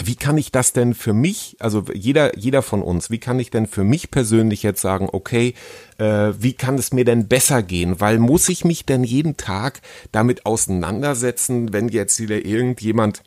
wie 0.03 0.15
kann 0.15 0.37
ich 0.37 0.51
das 0.51 0.73
denn 0.73 0.93
für 0.93 1.13
mich, 1.13 1.55
also 1.59 1.85
jeder, 1.93 2.37
jeder 2.37 2.61
von 2.61 2.81
uns, 2.81 3.09
wie 3.09 3.17
kann 3.17 3.39
ich 3.39 3.49
denn 3.49 3.65
für 3.65 3.83
mich 3.83 4.11
persönlich 4.11 4.61
jetzt 4.61 4.81
sagen, 4.81 5.09
okay, 5.11 5.55
äh, 5.97 6.33
wie 6.37 6.53
kann 6.53 6.75
es 6.75 6.93
mir 6.93 7.03
denn 7.03 7.27
besser 7.27 7.63
gehen? 7.63 7.99
Weil 7.99 8.19
muss 8.19 8.47
ich 8.49 8.63
mich 8.63 8.85
denn 8.85 9.03
jeden 9.03 9.37
Tag 9.37 9.81
damit 10.11 10.45
auseinandersetzen, 10.45 11.73
wenn 11.73 11.87
jetzt 11.89 12.19
wieder 12.19 12.45
irgendjemand 12.45 13.23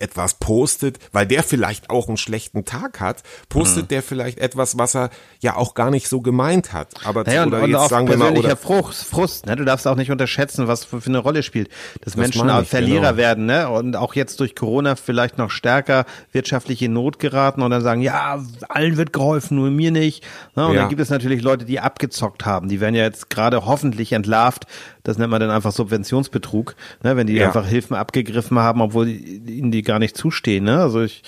etwas 0.00 0.34
postet, 0.34 0.98
weil 1.12 1.26
der 1.26 1.42
vielleicht 1.42 1.90
auch 1.90 2.08
einen 2.08 2.16
schlechten 2.16 2.64
Tag 2.64 3.00
hat, 3.00 3.22
postet 3.48 3.90
der 3.90 4.02
vielleicht 4.02 4.38
etwas, 4.38 4.78
was 4.78 4.94
er 4.94 5.10
ja 5.40 5.56
auch 5.56 5.74
gar 5.74 5.90
nicht 5.90 6.08
so 6.08 6.20
gemeint 6.20 6.72
hat. 6.72 6.88
Aber 7.04 7.24
Naja, 7.24 7.42
und, 7.42 7.48
oder 7.48 7.62
und 7.62 7.70
jetzt 7.70 7.78
auch 7.78 7.88
sagen 7.90 8.08
wir 8.08 8.16
mal, 8.16 8.36
oder, 8.36 8.56
Frust, 8.56 9.04
Frust, 9.04 9.46
ne? 9.46 9.56
Du 9.56 9.64
darfst 9.64 9.86
auch 9.86 9.96
nicht 9.96 10.10
unterschätzen, 10.10 10.68
was 10.68 10.84
für, 10.84 11.00
eine 11.04 11.18
Rolle 11.18 11.42
spielt, 11.42 11.68
dass 12.00 12.16
Menschen 12.16 12.46
meine 12.46 12.58
auch 12.58 12.62
ich, 12.62 12.68
Verlierer 12.68 13.00
genau. 13.10 13.16
werden, 13.16 13.46
ne? 13.46 13.68
Und 13.68 13.96
auch 13.96 14.14
jetzt 14.14 14.40
durch 14.40 14.54
Corona 14.54 14.96
vielleicht 14.96 15.38
noch 15.38 15.50
stärker 15.50 16.04
wirtschaftlich 16.32 16.82
in 16.82 16.92
Not 16.92 17.18
geraten 17.18 17.62
und 17.62 17.70
dann 17.70 17.82
sagen, 17.82 18.00
ja, 18.00 18.42
allen 18.68 18.96
wird 18.96 19.12
geholfen, 19.12 19.56
nur 19.56 19.70
mir 19.70 19.90
nicht. 19.90 20.24
Ne? 20.56 20.66
Und 20.66 20.74
Ja. 20.74 20.80
dann 20.80 20.88
gibt 20.88 21.00
es 21.00 21.10
natürlich 21.10 21.42
Leute, 21.42 21.64
die 21.64 21.80
abgezockt 21.80 22.44
haben. 22.46 22.68
Die 22.68 22.80
werden 22.80 22.94
ja 22.94 23.04
jetzt 23.04 23.30
gerade 23.30 23.66
hoffentlich 23.66 24.12
entlarvt. 24.12 24.66
Das 25.04 25.16
nennt 25.18 25.30
man 25.30 25.40
dann 25.40 25.50
einfach 25.50 25.70
Subventionsbetrug, 25.72 26.74
ne? 27.02 27.16
Wenn 27.16 27.26
die 27.28 27.34
Ja. 27.34 27.46
einfach 27.46 27.66
Hilfen 27.66 27.94
abgegriffen 27.96 28.58
haben, 28.58 28.80
obwohl 28.80 29.08
ihnen 29.08 29.70
die 29.70 29.82
gar 29.82 29.98
nicht 30.00 30.16
zustehen, 30.16 30.64
ne? 30.64 30.80
Also 30.80 31.02
ich 31.02 31.22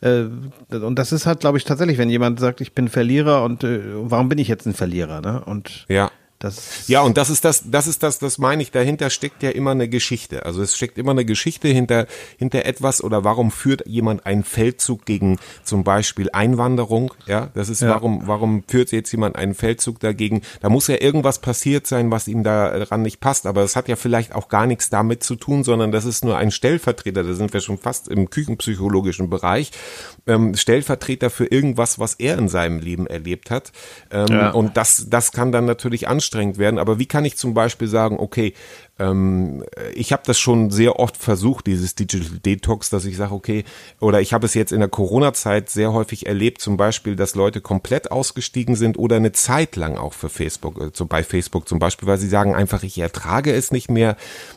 äh, 0.00 0.24
und 0.74 0.96
das 0.98 1.12
ist 1.12 1.26
halt, 1.26 1.40
glaube 1.40 1.58
ich, 1.58 1.64
tatsächlich, 1.64 1.98
wenn 1.98 2.08
jemand 2.10 2.38
sagt, 2.40 2.60
ich 2.60 2.72
bin 2.72 2.88
Verlierer 2.88 3.42
und 3.44 3.64
äh, 3.64 3.80
warum 3.84 4.28
bin 4.28 4.38
ich 4.38 4.48
jetzt 4.48 4.66
ein 4.66 4.74
Verlierer, 4.74 5.20
ne? 5.20 5.42
Und 5.44 5.86
ja. 5.88 6.10
Das 6.38 6.86
Ja, 6.88 7.00
und 7.02 7.16
das 7.16 7.30
ist 7.30 7.44
das, 7.44 7.64
das 7.70 7.86
ist 7.86 8.02
das, 8.02 8.18
das 8.18 8.38
meine 8.38 8.62
ich, 8.62 8.70
dahinter 8.70 9.10
steckt 9.10 9.42
ja 9.42 9.50
immer 9.50 9.72
eine 9.72 9.88
Geschichte. 9.88 10.46
Also 10.46 10.62
es 10.62 10.76
steckt 10.76 10.96
immer 10.98 11.10
eine 11.10 11.24
Geschichte 11.24 11.68
hinter, 11.68 12.06
hinter 12.38 12.64
etwas 12.64 13.02
oder 13.02 13.24
warum 13.24 13.50
führt 13.50 13.86
jemand 13.86 14.24
einen 14.26 14.44
Feldzug 14.44 15.04
gegen 15.04 15.38
zum 15.64 15.82
Beispiel 15.84 16.30
Einwanderung, 16.32 17.12
ja, 17.26 17.48
das 17.54 17.68
ist, 17.68 17.82
Ja. 17.82 17.88
warum, 17.90 18.26
warum 18.26 18.62
führt 18.68 18.92
jetzt 18.92 19.10
jemand 19.12 19.36
einen 19.36 19.54
Feldzug 19.54 19.98
dagegen? 20.00 20.42
Da 20.60 20.68
muss 20.68 20.86
ja 20.86 21.00
irgendwas 21.00 21.40
passiert 21.40 21.86
sein, 21.86 22.10
was 22.10 22.28
ihm 22.28 22.44
daran 22.44 23.02
nicht 23.02 23.20
passt, 23.20 23.46
aber 23.46 23.62
das 23.62 23.74
hat 23.74 23.88
ja 23.88 23.96
vielleicht 23.96 24.34
auch 24.34 24.48
gar 24.48 24.66
nichts 24.66 24.90
damit 24.90 25.22
zu 25.24 25.34
tun, 25.34 25.64
sondern 25.64 25.90
das 25.92 26.04
ist 26.04 26.24
nur 26.24 26.36
ein 26.36 26.50
Stellvertreter, 26.50 27.24
da 27.24 27.34
sind 27.34 27.52
wir 27.52 27.60
schon 27.60 27.78
fast 27.78 28.06
im 28.08 28.30
küchenpsychologischen 28.30 29.28
Bereich, 29.28 29.72
ähm, 30.26 30.54
Stellvertreter 30.54 31.30
für 31.30 31.46
irgendwas, 31.46 31.98
was 31.98 32.14
er 32.14 32.38
in 32.38 32.48
seinem 32.48 32.78
Leben 32.78 33.06
erlebt 33.06 33.50
hat. 33.50 33.72
Ähm, 34.12 34.26
Ja. 34.28 34.50
Und 34.50 34.76
das, 34.76 35.06
das 35.08 35.32
kann 35.32 35.52
dann 35.52 35.64
natürlich 35.64 36.06
anstrengend 36.06 36.27
werden. 36.58 36.78
Aber 36.78 36.98
wie 36.98 37.06
kann 37.06 37.24
ich 37.24 37.36
zum 37.36 37.54
Beispiel 37.54 37.88
sagen, 37.88 38.18
okay, 38.18 38.54
ähm, 38.98 39.64
ich 39.94 40.12
habe 40.12 40.22
das 40.26 40.38
schon 40.38 40.70
sehr 40.70 40.98
oft 40.98 41.16
versucht, 41.16 41.66
dieses 41.66 41.94
Digital 41.94 42.38
Detox, 42.38 42.90
dass 42.90 43.04
ich 43.04 43.16
sage, 43.16 43.34
okay, 43.34 43.64
oder 44.00 44.20
ich 44.20 44.32
habe 44.32 44.46
es 44.46 44.54
jetzt 44.54 44.72
in 44.72 44.80
der 44.80 44.88
Corona-Zeit 44.88 45.70
sehr 45.70 45.92
häufig 45.92 46.26
erlebt, 46.26 46.60
zum 46.60 46.76
Beispiel, 46.76 47.16
dass 47.16 47.34
Leute 47.34 47.60
komplett 47.60 48.10
ausgestiegen 48.10 48.74
sind 48.74 48.98
oder 48.98 49.16
eine 49.16 49.32
Zeit 49.32 49.76
lang 49.76 49.96
auch 49.96 50.12
für 50.12 50.28
Facebook, 50.28 50.80
äh, 50.80 50.90
so 50.92 51.06
bei 51.06 51.22
Facebook 51.22 51.68
zum 51.68 51.78
Beispiel, 51.78 52.08
weil 52.08 52.18
sie 52.18 52.28
sagen 52.28 52.54
einfach, 52.54 52.82
ich 52.82 52.98
ertrage 52.98 53.52
es 53.52 53.70
nicht 53.70 53.90
mehr, 53.90 54.16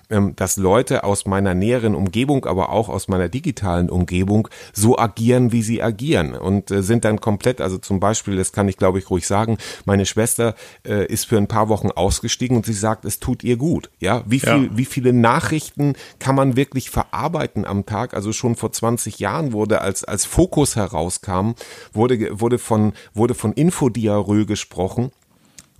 ähm, 0.10 0.36
dass 0.36 0.58
Leute 0.58 1.04
aus 1.04 1.26
meiner 1.26 1.54
näheren 1.54 1.96
Umgebung, 1.96 2.46
aber 2.46 2.70
auch 2.70 2.90
aus 2.90 3.08
meiner 3.08 3.30
digitalen 3.30 3.90
Umgebung 3.90 4.48
so 4.74 4.98
agieren, 4.98 5.52
wie 5.52 5.62
sie 5.62 5.84
agieren 5.84 6.34
und 6.34 6.72
äh, 6.72 6.82
sind 6.82 7.06
dann 7.06 7.22
komplett, 7.22 7.62
also 7.62 7.78
zum 7.78 8.00
Beispiel, 8.00 8.38
das 8.38 8.52
kann 8.52 8.68
ich 8.68 8.78
glaube 8.78 9.00
ich 9.00 9.10
ruhig 9.10 9.28
sagen, 9.28 9.58
meine 9.86 10.06
Schwester 10.06 10.56
äh, 10.86 11.06
ist 11.06 11.26
für 11.26 11.38
ein 11.38 11.48
paar 11.48 11.70
Wochen 11.70 11.92
ausgestiegen 11.92 12.58
und 12.58 12.66
sie 12.66 12.74
sagt, 12.74 13.06
es 13.06 13.20
tut 13.20 13.44
ihr 13.44 13.58
gut, 13.58 13.90
ja, 14.00 14.24
wie 14.32 14.40
viel, 14.40 14.64
Ja. 14.66 14.70
wie 14.78 14.86
viele 14.86 15.14
Nachrichten 15.14 15.94
kann 16.20 16.36
man 16.36 16.56
wirklich 16.56 16.90
verarbeiten 16.90 17.66
am 17.66 17.86
Tag? 17.86 18.14
Also 18.14 18.34
schon 18.34 18.56
vor 18.56 18.72
20 18.72 19.20
Jahren 19.20 19.54
wurde, 19.54 19.82
als, 19.82 20.04
als 20.04 20.26
Fokus 20.26 20.76
herauskam, 20.76 21.52
wurde, 21.94 22.40
wurde 22.40 22.58
von, 22.58 22.94
wurde 23.14 23.34
von 23.36 23.54
Infodiarö 23.54 24.46
gesprochen 24.46 25.12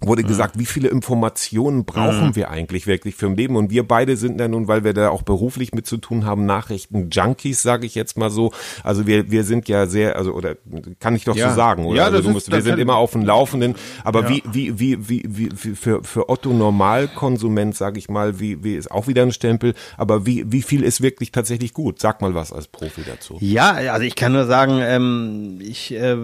wurde 0.04 0.24
gesagt, 0.24 0.58
wie 0.58 0.66
viele 0.66 0.88
Informationen 0.90 1.86
brauchen 1.86 2.36
wir 2.36 2.50
eigentlich 2.50 2.88
wirklich 2.88 3.16
für 3.16 3.28
ein 3.28 3.36
Leben? 3.36 3.56
Und 3.56 3.70
wir 3.70 3.88
beide 3.88 4.18
sind 4.18 4.40
ja 4.40 4.48
nun, 4.48 4.68
weil 4.68 4.84
wir 4.84 4.94
da 4.94 5.10
auch 5.10 5.22
beruflich 5.22 5.74
mit 5.74 5.86
zu 5.86 5.98
tun 5.98 6.26
haben, 6.26 6.46
Nachrichten-Junkies, 6.46 7.62
sage 7.62 7.86
ich 7.86 7.96
jetzt 7.96 8.18
mal 8.18 8.30
so. 8.30 8.52
Also 8.84 9.06
wir, 9.08 9.30
wir 9.32 9.44
sind 9.44 9.68
ja 9.70 9.86
sehr, 9.86 10.16
also 10.16 10.34
oder 10.34 10.56
kann 11.00 11.16
ich 11.16 11.24
doch 11.26 11.36
Ja. 11.36 11.50
so 11.50 11.56
sagen, 11.56 11.86
oder? 11.86 11.98
Ja, 11.98 12.04
also 12.06 12.18
das 12.18 12.26
ist- 12.26 12.34
musst, 12.34 12.48
wir 12.52 12.58
das 12.58 12.66
sind 12.66 12.80
immer 12.80 12.96
auf 12.96 13.12
dem 13.12 13.24
Laufenden. 13.24 13.76
Aber 14.04 14.28
wie, 14.30 14.42
wie, 14.52 14.80
wie, 14.80 15.08
wie, 15.10 15.24
wie, 15.28 15.50
wie 15.52 15.76
für, 15.76 16.04
für 16.04 16.30
Otto 16.30 16.52
Normalkonsument, 16.52 17.76
sage 17.76 18.00
ich 18.00 18.10
mal, 18.10 18.40
wie, 18.40 18.64
wie 18.64 18.76
ist 18.76 18.92
auch 18.92 19.08
wieder 19.08 19.22
ein 19.24 19.32
Stempel, 19.32 19.74
aber 19.98 20.26
wie, 20.26 20.52
wie 20.52 20.62
viel 20.62 20.84
ist 20.84 21.02
wirklich 21.02 21.32
tatsächlich 21.32 21.74
gut? 21.74 22.00
Sag 22.00 22.22
mal 22.22 22.34
was 22.34 22.52
als 22.52 22.68
Profi 22.68 23.02
dazu. 23.06 23.38
Ja, 23.40 23.72
also 23.74 24.02
ich 24.02 24.16
kann 24.16 24.32
nur 24.34 24.46
sagen, 24.46 24.80
ähm, 24.82 25.60
ich 25.62 25.94
äh, 25.94 26.18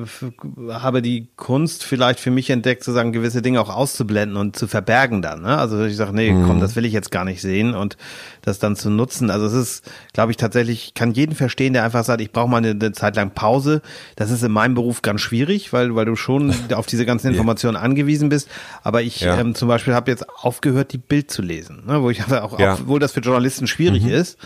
habe 0.70 1.02
die 1.02 1.28
Kunst 1.36 1.84
vielleicht 1.84 2.20
für 2.20 2.32
mich 2.32 2.50
entdeckt, 2.50 2.84
zu 2.84 2.92
sagen, 2.92 3.12
gewisse 3.12 3.42
Dinge 3.42 3.62
auch 3.62 3.67
auszublenden 3.70 4.38
und 4.38 4.56
zu 4.56 4.68
verbergen 4.68 5.22
dann. 5.22 5.42
Ne? 5.42 5.58
Also 5.58 5.84
ich 5.86 5.96
sage, 5.96 6.14
nee, 6.14 6.30
komm, 6.32 6.60
das 6.60 6.76
will 6.76 6.86
ich 6.86 6.94
jetzt 6.94 7.12
gar 7.12 7.26
nicht 7.26 7.42
sehen 7.42 7.74
und 7.74 7.98
das 8.42 8.60
dann 8.60 8.76
zu 8.76 8.90
nutzen. 8.90 9.30
Also 9.30 9.46
es 9.46 9.54
ist, 9.54 9.92
glaube 10.14 10.32
ich, 10.32 10.38
tatsächlich, 10.38 10.86
ich 10.88 10.94
kann 10.94 11.12
jeden 11.14 11.36
verstehen, 11.36 11.74
der 11.74 11.84
einfach 11.84 12.04
sagt, 12.04 12.22
ich 12.22 12.32
brauche 12.32 12.50
mal 12.50 12.58
eine, 12.58 12.72
eine 12.72 12.92
Zeit 12.92 13.16
lang 13.16 13.32
Pause. 13.32 13.82
Das 14.16 14.32
ist 14.32 14.44
in 14.44 14.52
meinem 14.52 14.74
Beruf 14.76 15.02
ganz 15.02 15.22
schwierig, 15.22 15.74
weil, 15.74 15.96
weil 15.96 16.06
du 16.06 16.16
schon 16.16 16.54
auf 16.74 16.86
diese 16.86 17.06
ganzen 17.06 17.28
Informationen 17.32 17.78
angewiesen 17.78 18.30
bist. 18.30 18.50
Aber 18.84 19.02
ich 19.02 19.22
Ja. 19.22 19.38
ähm, 19.40 19.56
zum 19.56 19.68
Beispiel 19.68 19.94
habe 19.94 20.10
jetzt 20.12 20.26
aufgehört, 20.30 20.94
die 20.94 20.98
Bild 20.98 21.32
zu 21.32 21.42
lesen, 21.42 21.84
ne? 21.86 22.02
wo 22.02 22.10
ich 22.10 22.24
auch, 22.32 22.60
Ja. 22.60 22.74
obwohl 22.76 23.00
das 23.00 23.12
für 23.12 23.20
Journalisten 23.22 23.68
schwierig 23.68 24.06
ist. 24.06 24.38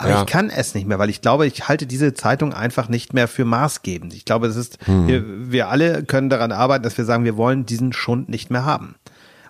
Aber 0.00 0.08
Ja. 0.10 0.20
ich 0.22 0.26
kann 0.26 0.48
es 0.48 0.74
nicht 0.74 0.86
mehr, 0.86 0.98
weil 0.98 1.10
ich 1.10 1.20
glaube, 1.20 1.46
ich 1.46 1.68
halte 1.68 1.86
diese 1.86 2.14
Zeitung 2.14 2.54
einfach 2.54 2.88
nicht 2.88 3.12
mehr 3.12 3.28
für 3.28 3.44
maßgebend. 3.44 4.14
Ich 4.14 4.24
glaube, 4.24 4.46
es 4.46 4.56
ist, 4.56 4.78
Hm. 4.86 5.06
wir, 5.06 5.22
wir 5.52 5.68
alle 5.68 6.04
können 6.04 6.30
daran 6.30 6.52
arbeiten, 6.52 6.82
dass 6.84 6.96
wir 6.96 7.04
sagen, 7.04 7.24
wir 7.24 7.36
wollen 7.36 7.66
diesen 7.66 7.92
Schund 7.92 8.30
nicht 8.30 8.50
mehr 8.50 8.64
haben. 8.64 8.94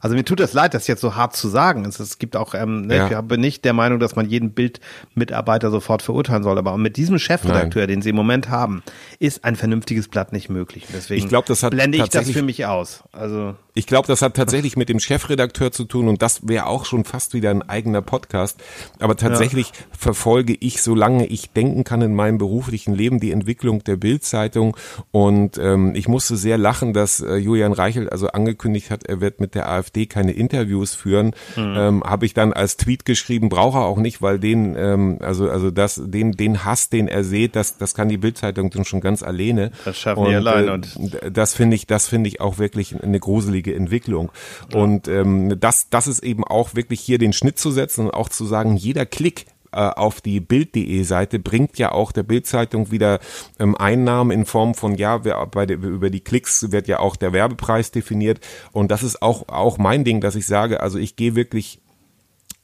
Also 0.01 0.17
mir 0.17 0.25
tut 0.25 0.41
das 0.41 0.53
leid, 0.53 0.75
das 0.75 0.87
jetzt 0.87 1.01
so 1.01 1.15
hart 1.15 1.37
zu 1.37 1.49
sagen. 1.49 1.85
Es, 1.85 2.01
es 2.01 2.19
gibt 2.19 2.37
auch, 2.37 2.55
ähm, 2.55 2.83
ne, 2.87 2.97
Ja. 2.97 3.21
ich 3.21 3.27
bin 3.27 3.41
nicht 3.41 3.65
der 3.65 3.73
Meinung, 3.75 4.01
dass 4.01 4.17
man 4.17 4.29
jeden 4.29 4.53
Bildmitarbeiter 4.53 5.71
sofort 5.71 6.03
verurteilen 6.03 6.43
soll. 6.43 6.59
Aber 6.59 6.77
mit 6.79 6.97
diesem 6.97 7.19
Chefredakteur, 7.19 7.87
den 7.87 8.03
sie 8.03 8.11
im 8.11 8.17
Moment 8.17 8.49
haben, 8.49 8.83
ist 9.19 9.45
ein 9.45 9.57
vernünftiges 9.57 10.09
Blatt 10.09 10.33
nicht 10.33 10.49
möglich. 10.49 10.87
Deswegen 10.93 11.23
Ich 11.23 11.29
glaub, 11.29 11.47
das 11.47 11.63
hat 11.63 11.73
blende 11.73 11.99
ich 11.99 12.09
das 12.09 12.31
für 12.31 12.43
mich 12.43 12.65
aus. 12.67 13.05
Also 13.13 13.55
Ich 13.75 13.87
glaube, 13.87 14.09
das 14.09 14.23
hat 14.23 14.35
tatsächlich 14.35 14.77
mit 14.77 14.89
dem 14.89 15.01
Chefredakteur 15.01 15.71
zu 15.71 15.85
tun 15.85 16.09
und 16.09 16.23
das 16.23 16.49
wäre 16.49 16.67
auch 16.67 16.85
schon 16.87 17.05
fast 17.05 17.35
wieder 17.35 17.51
ein 17.51 17.69
eigener 17.69 18.03
Podcast. 18.03 18.61
Aber 18.99 19.17
tatsächlich 19.17 19.73
verfolge 19.97 20.57
ich, 20.59 20.83
solange 20.83 21.27
ich 21.27 21.51
denken 21.53 21.85
kann 21.85 22.01
in 22.03 22.15
meinem 22.15 22.39
beruflichen 22.39 22.95
Leben, 22.95 23.21
die 23.21 23.33
Entwicklung 23.33 23.85
der 23.85 23.97
Bildzeitung 23.97 24.77
und 25.11 25.59
ähm, 25.59 25.95
ich 25.95 26.09
musste 26.09 26.37
sehr 26.37 26.57
lachen, 26.59 26.93
dass 26.95 27.21
äh, 27.21 27.37
Julian 27.37 27.73
Reichelt 27.73 28.11
also 28.11 28.29
angekündigt 28.29 28.91
hat, 28.91 29.05
er 29.05 29.21
wird 29.21 29.41
mit 29.41 29.55
der 29.55 29.69
AfD 29.69 29.90
keine 30.07 30.33
Interviews 30.33 30.95
führen. 30.95 31.33
Ähm, 31.57 32.03
Habe 32.05 32.27
ich 32.27 32.35
dann 32.35 32.53
als 32.53 32.77
Tweet 32.77 33.05
geschrieben, 33.05 33.49
brauche 33.49 33.79
er 33.79 33.85
auch 33.85 33.99
nicht, 33.99 34.23
weil 34.23 34.39
den, 34.39 34.77
ähm, 34.77 35.19
also 35.21 35.49
also 35.51 35.71
das, 35.71 36.01
den 36.05 36.33
den 36.33 36.65
Hass, 36.65 36.89
den 36.89 37.09
er 37.09 37.25
sieht, 37.25 37.57
das 37.57 37.77
das 37.79 37.95
kann 37.95 38.09
die 38.09 38.19
Bildzeitung 38.19 38.71
dann 38.71 38.85
schon 38.85 39.01
ganz 39.01 39.23
alleine. 39.23 39.71
Das 39.85 39.99
schaffen 39.99 40.25
die 40.27 40.35
allein 40.35 40.69
und- 40.69 40.97
das 41.33 41.55
finde 41.55 41.77
ich, 41.77 41.87
das 41.87 42.09
finde 42.09 42.29
ich 42.29 42.41
auch 42.41 42.59
wirklich 42.59 43.03
eine 43.03 43.19
gruselige 43.21 43.75
Entwicklung. 43.75 44.31
Und 44.75 45.09
ähm, 45.09 45.59
das, 45.61 45.89
das 45.91 46.07
ist 46.07 46.23
eben 46.23 46.45
auch 46.45 46.75
wirklich 46.75 47.01
hier 47.01 47.19
den 47.19 47.33
Schnitt 47.33 47.59
zu 47.59 47.71
setzen 47.71 48.07
und 48.07 48.15
auch 48.15 48.29
zu 48.29 48.45
sagen, 48.45 48.77
jeder 48.77 49.07
Klick 49.07 49.47
äh, 49.73 49.79
auf 49.81 50.21
die 50.21 50.41
Bild.de 50.41 51.03
Seite, 51.03 51.39
bringt 51.39 51.79
ja 51.79 51.93
auch 51.93 52.13
der 52.13 52.23
Bildzeitung 52.23 52.91
wieder 52.91 53.21
ähm, 53.59 53.77
Einnahmen 53.77 54.31
in 54.31 54.45
Form 54.47 54.75
von, 54.75 54.95
ja, 54.95 55.25
wer, 55.25 55.47
bei 55.47 55.67
der, 55.67 55.79
über 55.79 56.11
die 56.11 56.21
Klicks 56.21 56.73
wird 56.73 56.89
ja 56.89 56.99
auch 56.99 57.17
der 57.17 57.33
Werbepreis 57.33 57.91
definiert. 57.91 58.41
Und 58.73 58.91
das 58.91 59.03
ist 59.03 59.23
auch, 59.23 59.49
auch 59.49 59.79
mein 59.79 60.05
Ding, 60.05 60.21
dass 60.21 60.35
ich 60.35 60.47
sage, 60.47 60.81
also 60.81 60.99
ich 60.99 61.17
gehe 61.17 61.35
wirklich 61.35 61.81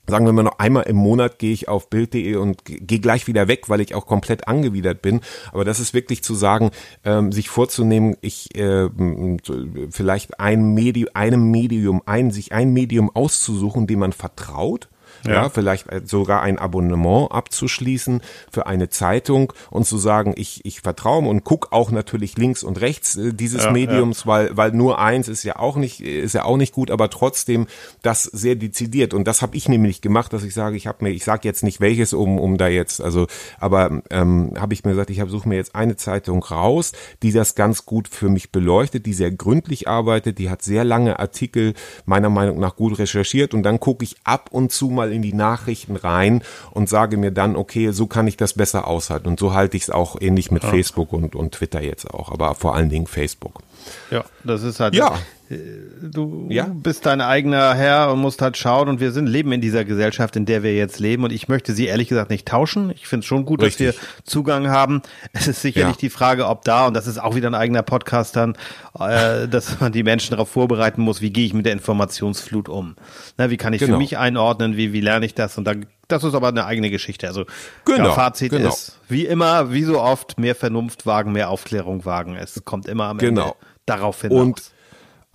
sagen 0.08 0.24
wir 0.24 0.32
mal 0.32 0.44
noch 0.44 0.58
einmal 0.58 0.84
im 0.84 0.96
Monat 0.96 1.38
gehe 1.38 1.52
ich 1.52 1.68
auf 1.68 1.90
Bild.de 1.90 2.36
und 2.36 2.64
gehe 2.64 3.00
gleich 3.00 3.26
wieder 3.26 3.48
weg, 3.48 3.68
weil 3.68 3.80
ich 3.80 3.94
auch 3.94 4.06
komplett 4.06 4.48
angewidert 4.48 5.02
bin. 5.02 5.20
Aber 5.52 5.64
das 5.64 5.80
ist 5.80 5.94
wirklich 5.94 6.22
zu 6.22 6.34
sagen, 6.34 6.70
ähm, 7.04 7.32
sich 7.32 7.48
vorzunehmen, 7.48 8.16
ich 8.20 8.56
äh, 8.56 8.88
vielleicht 9.90 10.38
ein 10.38 10.74
Medium, 10.74 11.10
einem 11.14 11.50
Medium, 11.50 12.02
ein, 12.06 12.30
sich 12.30 12.52
ein 12.52 12.72
Medium 12.72 13.10
auszusuchen, 13.14 13.86
dem 13.86 14.00
man 14.00 14.12
vertraut 14.12 14.88
ja. 15.26 15.42
ja, 15.42 15.48
vielleicht 15.48 15.90
äh, 15.90 16.02
sogar 16.04 16.42
ein 16.42 16.58
Abonnement 16.58 17.30
abzuschließen 17.30 18.20
für 18.50 18.66
eine 18.66 18.88
Zeitung 18.88 19.52
und 19.70 19.86
zu 19.86 19.98
sagen, 19.98 20.34
ich, 20.36 20.64
ich 20.64 20.80
vertraue 20.80 21.28
und 21.28 21.44
guck 21.44 21.72
auch 21.72 21.90
natürlich 21.90 22.36
links 22.36 22.62
und 22.62 22.80
rechts 22.80 23.16
äh, 23.16 23.32
dieses 23.32 23.64
ja, 23.64 23.70
Mediums, 23.70 24.24
ja. 24.24 24.26
weil, 24.26 24.56
weil 24.56 24.72
nur 24.72 24.98
eins 24.98 25.28
ist 25.28 25.42
ja 25.42 25.56
auch 25.58 25.76
nicht, 25.76 26.00
ist 26.00 26.34
ja 26.34 26.44
auch 26.44 26.56
nicht 26.56 26.72
gut, 26.72 26.90
aber 26.90 27.10
trotzdem 27.10 27.66
das 28.02 28.24
sehr 28.24 28.56
dezidiert. 28.56 29.14
Und 29.14 29.26
das 29.26 29.42
habe 29.42 29.56
ich 29.56 29.68
nämlich 29.68 30.00
gemacht, 30.00 30.32
dass 30.32 30.44
ich 30.44 30.54
sage, 30.54 30.76
ich 30.76 30.86
habe 30.86 31.04
mir, 31.04 31.10
ich 31.10 31.24
sage 31.24 31.42
jetzt 31.44 31.62
nicht 31.62 31.80
welches, 31.80 32.12
um, 32.12 32.38
um 32.38 32.58
da 32.58 32.68
jetzt, 32.68 33.00
also, 33.00 33.26
aber 33.58 34.02
ähm, 34.10 34.54
habe 34.58 34.74
ich 34.74 34.84
mir 34.84 34.90
gesagt, 34.90 35.10
ich 35.10 35.22
suche 35.26 35.48
mir 35.48 35.56
jetzt 35.56 35.74
eine 35.74 35.96
Zeitung 35.96 36.42
raus, 36.42 36.92
die 37.22 37.32
das 37.32 37.54
ganz 37.54 37.86
gut 37.86 38.08
für 38.08 38.28
mich 38.28 38.52
beleuchtet, 38.52 39.06
die 39.06 39.12
sehr 39.12 39.30
gründlich 39.30 39.88
arbeitet, 39.88 40.38
die 40.38 40.50
hat 40.50 40.62
sehr 40.62 40.84
lange 40.84 41.18
Artikel 41.18 41.74
meiner 42.04 42.30
Meinung 42.30 42.58
nach 42.58 42.76
gut 42.76 42.98
recherchiert 42.98 43.54
und 43.54 43.62
dann 43.62 43.80
gucke 43.80 44.04
ich 44.04 44.16
ab 44.24 44.48
und 44.52 44.72
zu 44.72 44.88
mal 44.88 45.12
in 45.16 45.22
die 45.22 45.32
Nachrichten 45.32 45.96
rein 45.96 46.42
und 46.70 46.88
sage 46.88 47.16
mir 47.16 47.32
dann, 47.32 47.56
okay, 47.56 47.90
so 47.90 48.06
kann 48.06 48.26
ich 48.26 48.36
das 48.36 48.54
besser 48.54 48.86
aushalten. 48.86 49.28
Und 49.28 49.40
so 49.40 49.52
halte 49.52 49.76
ich 49.76 49.84
es 49.84 49.90
auch 49.90 50.20
ähnlich 50.20 50.50
mit 50.50 50.62
ja. 50.62 50.70
Facebook 50.70 51.12
und, 51.12 51.34
und 51.34 51.52
Twitter 51.52 51.82
jetzt 51.82 52.08
auch, 52.08 52.30
aber 52.30 52.54
vor 52.54 52.74
allen 52.74 52.88
Dingen 52.88 53.06
Facebook. 53.06 53.62
Ja, 54.10 54.24
das 54.44 54.62
ist 54.62 54.80
halt. 54.80 54.94
Ja. 54.94 55.18
Äh, 55.48 55.58
du 56.02 56.48
ja? 56.50 56.64
bist 56.64 57.06
dein 57.06 57.20
eigener 57.20 57.74
Herr 57.74 58.12
und 58.12 58.20
musst 58.20 58.42
halt 58.42 58.56
schauen 58.56 58.88
und 58.88 59.00
wir 59.00 59.12
sind 59.12 59.26
leben 59.26 59.52
in 59.52 59.60
dieser 59.60 59.84
Gesellschaft, 59.84 60.36
in 60.36 60.44
der 60.44 60.62
wir 60.62 60.74
jetzt 60.74 60.98
leben 60.98 61.24
und 61.24 61.32
ich 61.32 61.48
möchte 61.48 61.72
sie 61.72 61.86
ehrlich 61.86 62.08
gesagt 62.08 62.30
nicht 62.30 62.48
tauschen. 62.48 62.90
Ich 62.90 63.06
finde 63.06 63.20
es 63.20 63.26
schon 63.26 63.44
gut, 63.44 63.62
Richtig. 63.62 63.88
dass 63.88 63.96
wir 63.96 64.24
Zugang 64.24 64.68
haben. 64.68 65.02
Es 65.32 65.46
ist 65.46 65.62
sicherlich 65.62 65.96
ja. 65.96 66.00
die 66.00 66.10
Frage, 66.10 66.48
ob 66.48 66.64
da, 66.64 66.86
und 66.86 66.94
das 66.94 67.06
ist 67.06 67.18
auch 67.18 67.34
wieder 67.34 67.48
ein 67.48 67.54
eigener 67.54 67.82
Podcast 67.82 68.36
dann, 68.36 68.56
äh, 68.98 69.46
dass 69.48 69.80
man 69.80 69.92
die 69.92 70.02
Menschen 70.02 70.30
darauf 70.30 70.48
vorbereiten 70.48 71.02
muss, 71.02 71.20
wie 71.20 71.30
gehe 71.30 71.46
ich 71.46 71.54
mit 71.54 71.66
der 71.66 71.72
Informationsflut 71.72 72.68
um? 72.68 72.96
Na, 73.36 73.50
wie 73.50 73.56
kann 73.56 73.72
ich 73.72 73.80
genau. 73.80 73.94
für 73.94 73.98
mich 73.98 74.18
einordnen, 74.18 74.76
wie, 74.76 74.92
wie 74.92 75.00
lerne 75.00 75.26
ich 75.26 75.34
das? 75.34 75.58
Und 75.58 75.64
dann, 75.64 75.86
das 76.08 76.24
ist 76.24 76.34
aber 76.34 76.48
eine 76.48 76.64
eigene 76.66 76.90
Geschichte. 76.90 77.28
Also 77.28 77.44
genau, 77.84 78.08
ja, 78.08 78.12
Fazit 78.12 78.50
genau. 78.50 78.68
ist, 78.68 78.98
wie 79.08 79.26
immer, 79.26 79.72
wie 79.72 79.84
so 79.84 80.00
oft, 80.00 80.38
mehr 80.38 80.54
Vernunft 80.54 81.06
wagen, 81.06 81.32
mehr 81.32 81.50
Aufklärung 81.50 82.04
wagen. 82.04 82.36
Es 82.36 82.64
kommt 82.64 82.86
immer 82.86 83.04
am 83.04 83.18
genau. 83.18 83.42
Ende 83.42 83.56
darauf 83.86 84.22
hinaus. 84.22 84.40
Und 84.40 84.62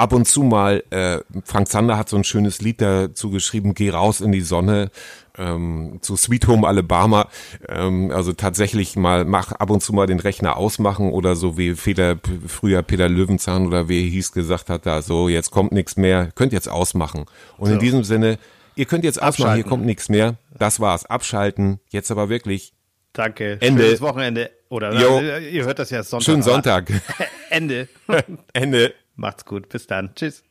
ab 0.01 0.13
und 0.13 0.27
zu 0.27 0.43
mal, 0.43 0.83
äh, 0.89 1.19
Frank 1.43 1.67
Zander 1.67 1.97
hat 1.97 2.09
so 2.09 2.17
ein 2.17 2.23
schönes 2.23 2.61
Lied 2.61 2.81
dazu 2.81 3.29
geschrieben, 3.29 3.73
Geh 3.73 3.91
raus 3.91 4.19
in 4.19 4.31
die 4.31 4.41
Sonne, 4.41 4.89
ähm, 5.37 5.99
zu 6.01 6.15
Sweet 6.15 6.47
Home 6.47 6.67
Alabama. 6.67 7.27
Ähm, 7.69 8.11
also 8.11 8.33
tatsächlich 8.33 8.95
mal, 8.95 9.25
mach 9.25 9.51
ab 9.51 9.69
und 9.69 9.81
zu 9.81 9.93
mal 9.93 10.07
den 10.07 10.19
Rechner 10.19 10.57
ausmachen 10.57 11.11
oder 11.11 11.35
so 11.35 11.57
wie 11.57 11.73
Peter, 11.73 12.17
früher 12.47 12.81
Peter 12.81 13.07
Löwenzahn 13.07 13.67
oder 13.67 13.89
wie 13.89 14.03
er 14.03 14.09
hieß 14.09 14.31
gesagt 14.31 14.69
hat, 14.69 14.85
da 14.85 15.01
so, 15.01 15.29
jetzt 15.29 15.51
kommt 15.51 15.71
nichts 15.71 15.97
mehr, 15.97 16.31
könnt 16.33 16.51
jetzt 16.51 16.69
ausmachen. 16.69 17.25
Und 17.57 17.67
so. 17.67 17.73
in 17.73 17.79
diesem 17.79 18.03
Sinne, 18.03 18.39
ihr 18.75 18.85
könnt 18.85 19.03
jetzt 19.03 19.21
ausmachen, 19.21 19.55
hier 19.55 19.63
kommt 19.63 19.85
nichts 19.85 20.09
mehr. 20.09 20.35
Das 20.57 20.79
war's, 20.79 21.05
abschalten, 21.05 21.79
jetzt 21.89 22.11
aber 22.11 22.29
wirklich. 22.29 22.73
Danke. 23.13 23.57
Ende. 23.59 23.83
Schönes 23.83 24.01
Wochenende. 24.01 24.51
Oder 24.69 24.93
jo. 24.93 25.19
ihr 25.19 25.65
hört 25.65 25.79
das 25.79 25.89
ja 25.89 26.01
Sonntag. 26.03 26.25
Schönen 26.25 26.43
Sonntag. 26.43 26.89
Ende. 27.49 27.89
Ende. 28.53 28.93
Macht's 29.15 29.45
gut. 29.45 29.69
Bis 29.69 29.87
dann. 29.87 30.15
Tschüss. 30.15 30.43